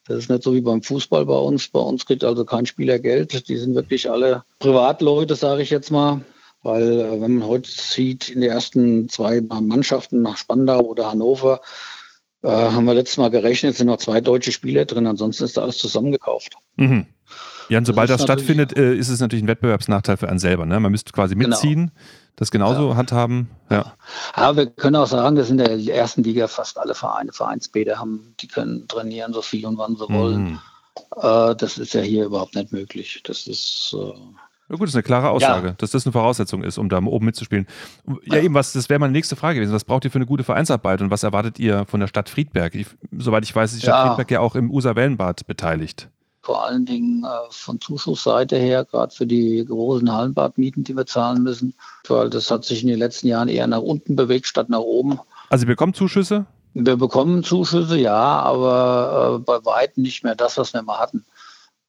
das 0.07 0.19
ist 0.19 0.31
nicht 0.31 0.45
so 0.45 0.55
wie 0.55 0.61
beim 0.61 0.83
Fußball 0.83 1.27
bei 1.27 1.37
uns. 1.37 1.69
Bei 1.69 1.81
uns 1.81 2.07
kriegt 2.07 2.23
also 2.23 2.45
kein 2.45 2.67
Spieler 2.67 3.01
Geld. 3.01 3.49
Die 3.49 3.57
sind 3.57 3.75
wirklich 3.75 4.09
alle 4.09 4.45
Privatleute, 4.61 5.35
sage 5.35 5.63
ich 5.63 5.71
jetzt 5.71 5.91
mal. 5.91 6.21
Weil 6.63 7.01
äh, 7.01 7.21
wenn 7.21 7.39
man 7.39 7.49
heute 7.49 7.69
sieht, 7.69 8.29
in 8.29 8.41
den 8.41 8.51
ersten 8.51 9.09
zwei 9.09 9.41
Mannschaften 9.41 10.23
nach 10.23 10.37
Spandau 10.37 10.81
oder 10.83 11.11
Hannover, 11.11 11.63
äh, 12.43 12.49
haben 12.49 12.85
wir 12.85 12.95
letztes 12.95 13.17
Mal 13.17 13.31
gerechnet, 13.31 13.77
sind 13.77 13.89
noch 13.89 13.99
zwei 13.99 14.21
deutsche 14.21 14.53
Spieler 14.53 14.85
drin. 14.85 15.09
Ansonsten 15.09 15.45
ist 15.45 15.57
da 15.57 15.63
alles 15.63 15.79
zusammengekauft. 15.79 16.55
Mhm. 16.77 17.07
Ja, 17.69 17.79
und 17.79 17.87
sobald 17.87 18.11
das, 18.11 18.19
das 18.19 18.25
stattfindet, 18.25 18.77
äh, 18.77 18.95
ist 18.95 19.09
es 19.09 19.21
natürlich 19.21 19.45
ein 19.45 19.49
Wettbewerbsnachteil 19.49 20.17
für 20.17 20.29
einen 20.29 20.39
selber. 20.39 20.67
Ne? 20.67 20.79
Man 20.81 20.93
müsste 20.93 21.13
quasi 21.13 21.35
genau. 21.35 21.49
mitziehen, 21.49 21.87
genau. 21.87 21.93
das 22.37 22.51
genauso 22.51 22.91
ja. 22.91 22.97
handhaben. 22.97 23.51
Ja. 23.71 23.95
ja, 24.37 24.57
wir 24.57 24.67
können 24.67 24.97
auch 24.97 25.07
sagen, 25.07 25.37
dass 25.37 25.51
in 25.51 25.59
der 25.59 25.71
ersten 25.71 26.23
Liga 26.23 26.49
fast 26.49 26.79
alle 26.79 26.95
Vereine 26.95 27.33
Vereinsbäder 27.33 27.99
haben, 27.99 28.35
die 28.41 28.49
können 28.49 28.87
trainieren, 28.89 29.33
so 29.33 29.43
viel 29.43 29.67
und 29.67 29.79
wann 29.79 29.97
sie 29.97 30.09
wollen. 30.09 30.45
Mhm. 30.45 30.59
Äh, 31.17 31.55
das 31.57 31.79
ist 31.79 31.95
ja 31.95 32.01
hier 32.01 32.27
überhaupt 32.27 32.55
nicht 32.55 32.73
möglich. 32.73 33.21
Das 33.25 33.47
ist. 33.47 33.95
Äh, 33.99 34.13
ja 34.69 34.77
gut, 34.77 34.85
das 34.85 34.91
ist 34.91 34.97
eine 34.97 35.03
klare 35.03 35.29
Aussage, 35.29 35.69
ja. 35.69 35.75
dass 35.75 35.91
das 35.91 36.07
eine 36.07 36.13
Voraussetzung 36.13 36.63
ist, 36.63 36.79
um 36.79 36.89
da 36.89 36.99
oben 36.99 37.27
mitzuspielen. 37.27 37.67
Ja, 38.25 38.39
eben, 38.39 38.55
was, 38.55 38.73
das 38.73 38.89
wäre 38.89 38.99
meine 38.99 39.13
nächste 39.13 39.37
Frage 39.37 39.57
gewesen. 39.57 39.75
Was 39.75 39.85
braucht 39.85 40.07
ihr 40.07 40.11
für 40.11 40.17
eine 40.17 40.27
gute 40.27 40.43
Vereinsarbeit 40.43 41.03
und 41.03 41.11
was 41.11 41.23
erwartet 41.23 41.59
ihr 41.59 41.85
von 41.87 42.01
der 42.01 42.07
Stadt 42.07 42.31
Friedberg? 42.31 42.75
Ich, 42.75 42.87
soweit 43.19 43.45
ich 43.45 43.55
weiß, 43.55 43.73
ist 43.73 43.83
die 43.83 43.87
Stadt 43.87 44.07
ja. 44.07 44.07
Friedberg 44.07 44.31
ja 44.31 44.41
auch 44.41 44.55
im 44.55 44.71
User-Wellenbad 44.71 45.47
beteiligt. 45.47 46.09
Vor 46.45 46.63
allen 46.63 46.85
Dingen 46.85 47.25
äh, 47.25 47.29
von 47.51 47.81
Zuschussseite 47.81 48.57
her, 48.57 48.85
gerade 48.85 49.15
für 49.15 49.27
die 49.27 49.65
großen 49.65 50.13
Hallenbadmieten, 50.13 50.85
die 50.85 50.95
wir 50.95 51.07
zahlen 51.07 51.43
müssen. 51.43 51.75
Weil 52.07 52.29
das 52.29 52.51
hat 52.51 52.67
sich 52.67 52.83
in 52.83 52.89
den 52.89 52.99
letzten 52.99 53.29
Jahren 53.29 53.49
eher 53.49 53.67
nach 53.67 53.81
unten 53.81 54.15
bewegt, 54.15 54.47
statt 54.47 54.69
nach 54.69 54.81
oben. 54.81 55.19
Also 55.49 55.65
ihr 55.65 55.69
bekommt 55.69 55.97
Zuschüsse? 55.97 56.45
Wir 56.75 56.97
bekommen 56.97 57.45
Zuschüsse, 57.45 57.97
ja, 57.97 58.15
aber 58.15 59.37
äh, 59.37 59.39
bei 59.39 59.65
weitem 59.65 60.03
nicht 60.03 60.23
mehr 60.23 60.35
das, 60.35 60.59
was 60.59 60.75
wir 60.75 60.83
mal 60.83 60.99
hatten. 60.99 61.25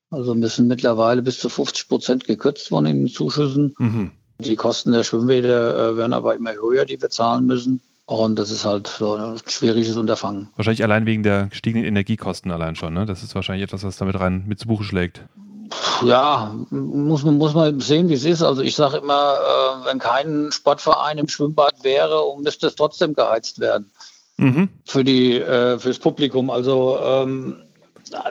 Also 0.10 0.36
müssen 0.36 0.68
mittlerweile 0.68 1.22
bis 1.22 1.40
zu 1.40 1.50
50 1.50 1.90
Prozent 1.90 2.24
gekürzt 2.26 2.72
worden 2.72 2.86
in 2.86 2.98
den 3.00 3.08
Zuschüssen. 3.08 3.76
Mhm. 3.78 4.12
Die 4.40 4.56
Kosten 4.56 4.94
der 4.94 5.04
Schwimmbäder 5.04 5.90
äh, 5.90 5.98
werden 5.98 6.14
aber 6.14 6.36
immer 6.36 6.54
höher, 6.54 6.86
die 6.86 7.02
wir 7.02 7.10
zahlen 7.10 7.46
müssen. 7.46 7.82
Und 8.08 8.38
das 8.38 8.52
ist 8.52 8.66
halt 8.66 8.88
so 8.88 9.16
ein 9.16 9.40
schwieriges 9.48 9.98
Unterfangen. 9.98 10.50
Wahrscheinlich 10.56 10.84
allein 10.84 11.08
wegen 11.08 11.24
der 11.24 11.48
gestiegenen 11.48 11.86
Energiekosten 11.86 12.52
allein 12.52 12.76
schon, 12.76 12.94
ne? 12.94 13.06
Das 13.06 13.24
ist 13.24 13.34
wahrscheinlich 13.34 13.64
etwas, 13.64 13.84
was 13.84 13.98
damit 13.98 14.20
rein 14.20 14.44
mit 14.46 14.60
zu 14.60 14.68
Buche 14.68 14.84
schlägt. 14.84 15.24
Ja, 16.04 16.54
muss 16.70 17.24
man, 17.24 17.38
muss 17.38 17.56
man 17.56 17.80
sehen, 17.80 18.10
wie 18.10 18.14
es 18.14 18.26
ist. 18.26 18.44
Also 18.44 18.62
ich 18.62 18.76
sage 18.76 18.98
immer, 18.98 19.34
äh, 19.34 19.86
wenn 19.88 19.98
kein 19.98 20.52
Sportverein 20.52 21.18
im 21.18 21.28
Schwimmbad 21.28 21.84
wäre, 21.84 22.22
müsste 22.40 22.68
es 22.68 22.76
trotzdem 22.76 23.16
geheizt 23.16 23.60
werden 23.60 23.90
mhm. 24.38 24.70
für 24.86 25.04
die 25.04 25.40
äh, 25.40 25.80
fürs 25.80 26.00
Publikum. 26.00 26.50
Also 26.50 27.00
ähm, 27.02 27.65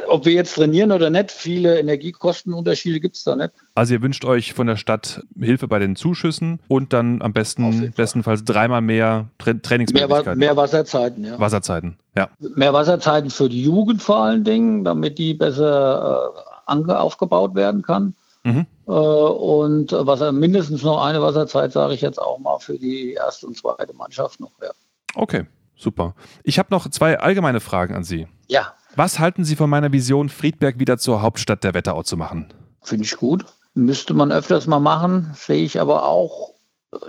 ob 0.08 0.24
wir 0.24 0.32
jetzt 0.32 0.54
trainieren 0.54 0.92
oder 0.92 1.10
nicht, 1.10 1.30
viele 1.30 1.78
Energiekostenunterschiede 1.78 3.00
gibt 3.00 3.16
es 3.16 3.24
da 3.24 3.36
nicht. 3.36 3.52
Also 3.74 3.94
ihr 3.94 4.02
wünscht 4.02 4.24
euch 4.24 4.52
von 4.52 4.66
der 4.66 4.76
Stadt 4.76 5.22
Hilfe 5.38 5.68
bei 5.68 5.78
den 5.78 5.96
Zuschüssen 5.96 6.60
und 6.68 6.92
dann 6.92 7.22
am 7.22 7.32
besten 7.32 7.92
bestenfalls 7.96 8.44
dreimal 8.44 8.80
mehr 8.80 9.28
Tra 9.38 9.54
Trainingsmöglichkeiten. 9.54 10.38
Mehr, 10.38 10.50
mehr 10.50 10.56
Wasserzeiten, 10.56 11.24
ja. 11.24 11.38
Wasserzeiten, 11.38 11.98
ja. 12.16 12.28
Mehr 12.38 12.72
Wasserzeiten 12.72 13.30
für 13.30 13.48
die 13.48 13.62
Jugend 13.62 14.02
vor 14.02 14.18
allen 14.18 14.44
Dingen, 14.44 14.84
damit 14.84 15.18
die 15.18 15.34
besser 15.34 16.32
äh, 16.66 16.92
aufgebaut 16.92 17.54
werden 17.54 17.82
kann. 17.82 18.14
Mhm. 18.44 18.66
Äh, 18.86 18.90
und 18.90 19.92
was 19.92 20.32
mindestens 20.32 20.82
noch 20.82 21.02
eine 21.02 21.22
Wasserzeit, 21.22 21.72
sage 21.72 21.94
ich 21.94 22.00
jetzt 22.00 22.20
auch 22.20 22.38
mal, 22.38 22.58
für 22.58 22.78
die 22.78 23.14
erste 23.14 23.46
und 23.46 23.56
zweite 23.56 23.94
Mannschaft 23.94 24.38
noch. 24.40 24.52
Ja. 24.62 24.70
Okay, 25.14 25.46
super. 25.74 26.14
Ich 26.42 26.58
habe 26.58 26.68
noch 26.70 26.88
zwei 26.90 27.18
allgemeine 27.18 27.60
Fragen 27.60 27.94
an 27.94 28.04
Sie. 28.04 28.28
Ja. 28.48 28.74
Was 28.96 29.18
halten 29.18 29.44
Sie 29.44 29.56
von 29.56 29.68
meiner 29.68 29.90
Vision, 29.90 30.28
Friedberg 30.28 30.78
wieder 30.78 30.98
zur 30.98 31.20
Hauptstadt 31.20 31.64
der 31.64 31.74
Wetterau 31.74 32.04
zu 32.04 32.16
machen? 32.16 32.52
Finde 32.80 33.04
ich 33.04 33.16
gut. 33.16 33.44
Müsste 33.74 34.14
man 34.14 34.30
öfters 34.30 34.68
mal 34.68 34.78
machen, 34.78 35.32
sehe 35.34 35.64
ich 35.64 35.80
aber 35.80 36.06
auch 36.06 36.54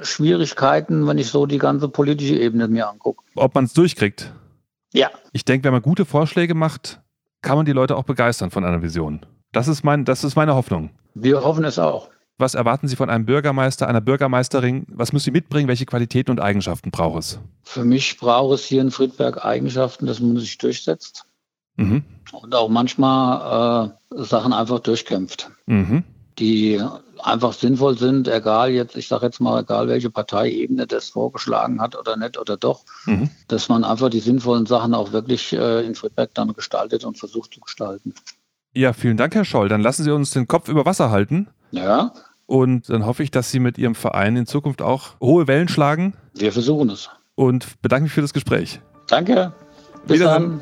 Schwierigkeiten, 0.01 1.05
wenn 1.05 1.19
ich 1.19 1.27
so 1.27 1.45
die 1.45 1.59
ganze 1.59 1.87
politische 1.87 2.37
Ebene 2.37 2.67
mir 2.67 2.89
angucke. 2.89 3.23
Ob 3.35 3.53
man 3.53 3.65
es 3.65 3.73
durchkriegt? 3.73 4.33
Ja. 4.93 5.11
Ich 5.31 5.45
denke, 5.45 5.65
wenn 5.65 5.73
man 5.73 5.83
gute 5.83 6.05
Vorschläge 6.05 6.55
macht, 6.55 7.01
kann 7.43 7.57
man 7.57 7.67
die 7.67 7.71
Leute 7.71 7.95
auch 7.95 8.03
begeistern 8.03 8.49
von 8.49 8.65
einer 8.65 8.81
Vision. 8.81 9.23
Das 9.51 9.67
ist, 9.67 9.83
mein, 9.83 10.05
das 10.05 10.23
ist 10.23 10.35
meine 10.35 10.55
Hoffnung. 10.55 10.89
Wir 11.13 11.43
hoffen 11.43 11.65
es 11.65 11.77
auch. 11.77 12.09
Was 12.39 12.55
erwarten 12.55 12.87
Sie 12.87 12.95
von 12.95 13.11
einem 13.11 13.27
Bürgermeister, 13.27 13.87
einer 13.87 14.01
Bürgermeisterin? 14.01 14.87
Was 14.89 15.13
muss 15.13 15.23
sie 15.23 15.31
mitbringen? 15.31 15.67
Welche 15.67 15.85
Qualitäten 15.85 16.31
und 16.31 16.39
Eigenschaften 16.39 16.89
braucht 16.89 17.19
es? 17.19 17.39
Für 17.63 17.85
mich 17.85 18.17
braucht 18.17 18.55
es 18.55 18.65
hier 18.65 18.81
in 18.81 18.89
Friedberg 18.89 19.45
Eigenschaften, 19.45 20.07
dass 20.07 20.19
man 20.19 20.37
sich 20.37 20.57
durchsetzt. 20.57 21.25
Mhm. 21.77 22.03
Und 22.31 22.55
auch 22.55 22.69
manchmal 22.69 23.91
äh, 24.11 24.23
Sachen 24.23 24.53
einfach 24.53 24.79
durchkämpft, 24.79 25.49
mhm. 25.65 26.03
die 26.39 26.81
einfach 27.23 27.53
sinnvoll 27.53 27.97
sind, 27.97 28.27
egal 28.27 28.71
jetzt, 28.71 28.95
ich 28.97 29.07
sage 29.07 29.25
jetzt 29.25 29.39
mal, 29.39 29.61
egal 29.61 29.87
welche 29.87 30.09
Parteiebene 30.09 30.87
das 30.87 31.09
vorgeschlagen 31.09 31.81
hat 31.81 31.97
oder 31.97 32.17
nicht 32.17 32.37
oder 32.37 32.57
doch, 32.57 32.83
mhm. 33.05 33.29
dass 33.47 33.69
man 33.69 33.83
einfach 33.83 34.09
die 34.09 34.19
sinnvollen 34.19 34.65
Sachen 34.65 34.93
auch 34.93 35.11
wirklich 35.11 35.53
äh, 35.53 35.85
in 35.85 35.95
Friedberg 35.95 36.33
dann 36.33 36.53
gestaltet 36.53 37.03
und 37.05 37.17
versucht 37.17 37.53
zu 37.53 37.59
gestalten. 37.61 38.13
Ja, 38.73 38.91
vielen 38.93 39.17
Dank, 39.17 39.33
Herr 39.35 39.45
Scholl. 39.45 39.69
Dann 39.69 39.81
lassen 39.81 40.03
Sie 40.03 40.11
uns 40.11 40.31
den 40.31 40.47
Kopf 40.47 40.67
über 40.67 40.85
Wasser 40.85 41.09
halten. 41.09 41.47
Ja. 41.71 42.11
Und 42.45 42.89
dann 42.89 43.05
hoffe 43.05 43.23
ich, 43.23 43.31
dass 43.31 43.49
Sie 43.49 43.59
mit 43.59 43.77
Ihrem 43.77 43.95
Verein 43.95 44.35
in 44.35 44.45
Zukunft 44.45 44.81
auch 44.81 45.19
hohe 45.21 45.47
Wellen 45.47 45.67
schlagen. 45.67 46.13
Wir 46.33 46.51
versuchen 46.51 46.89
es. 46.89 47.09
Und 47.35 47.81
bedanke 47.81 48.03
mich 48.03 48.13
für 48.13 48.21
das 48.21 48.33
Gespräch. 48.33 48.81
Danke. 49.07 49.53
Bis 50.07 50.19
dann. 50.19 50.61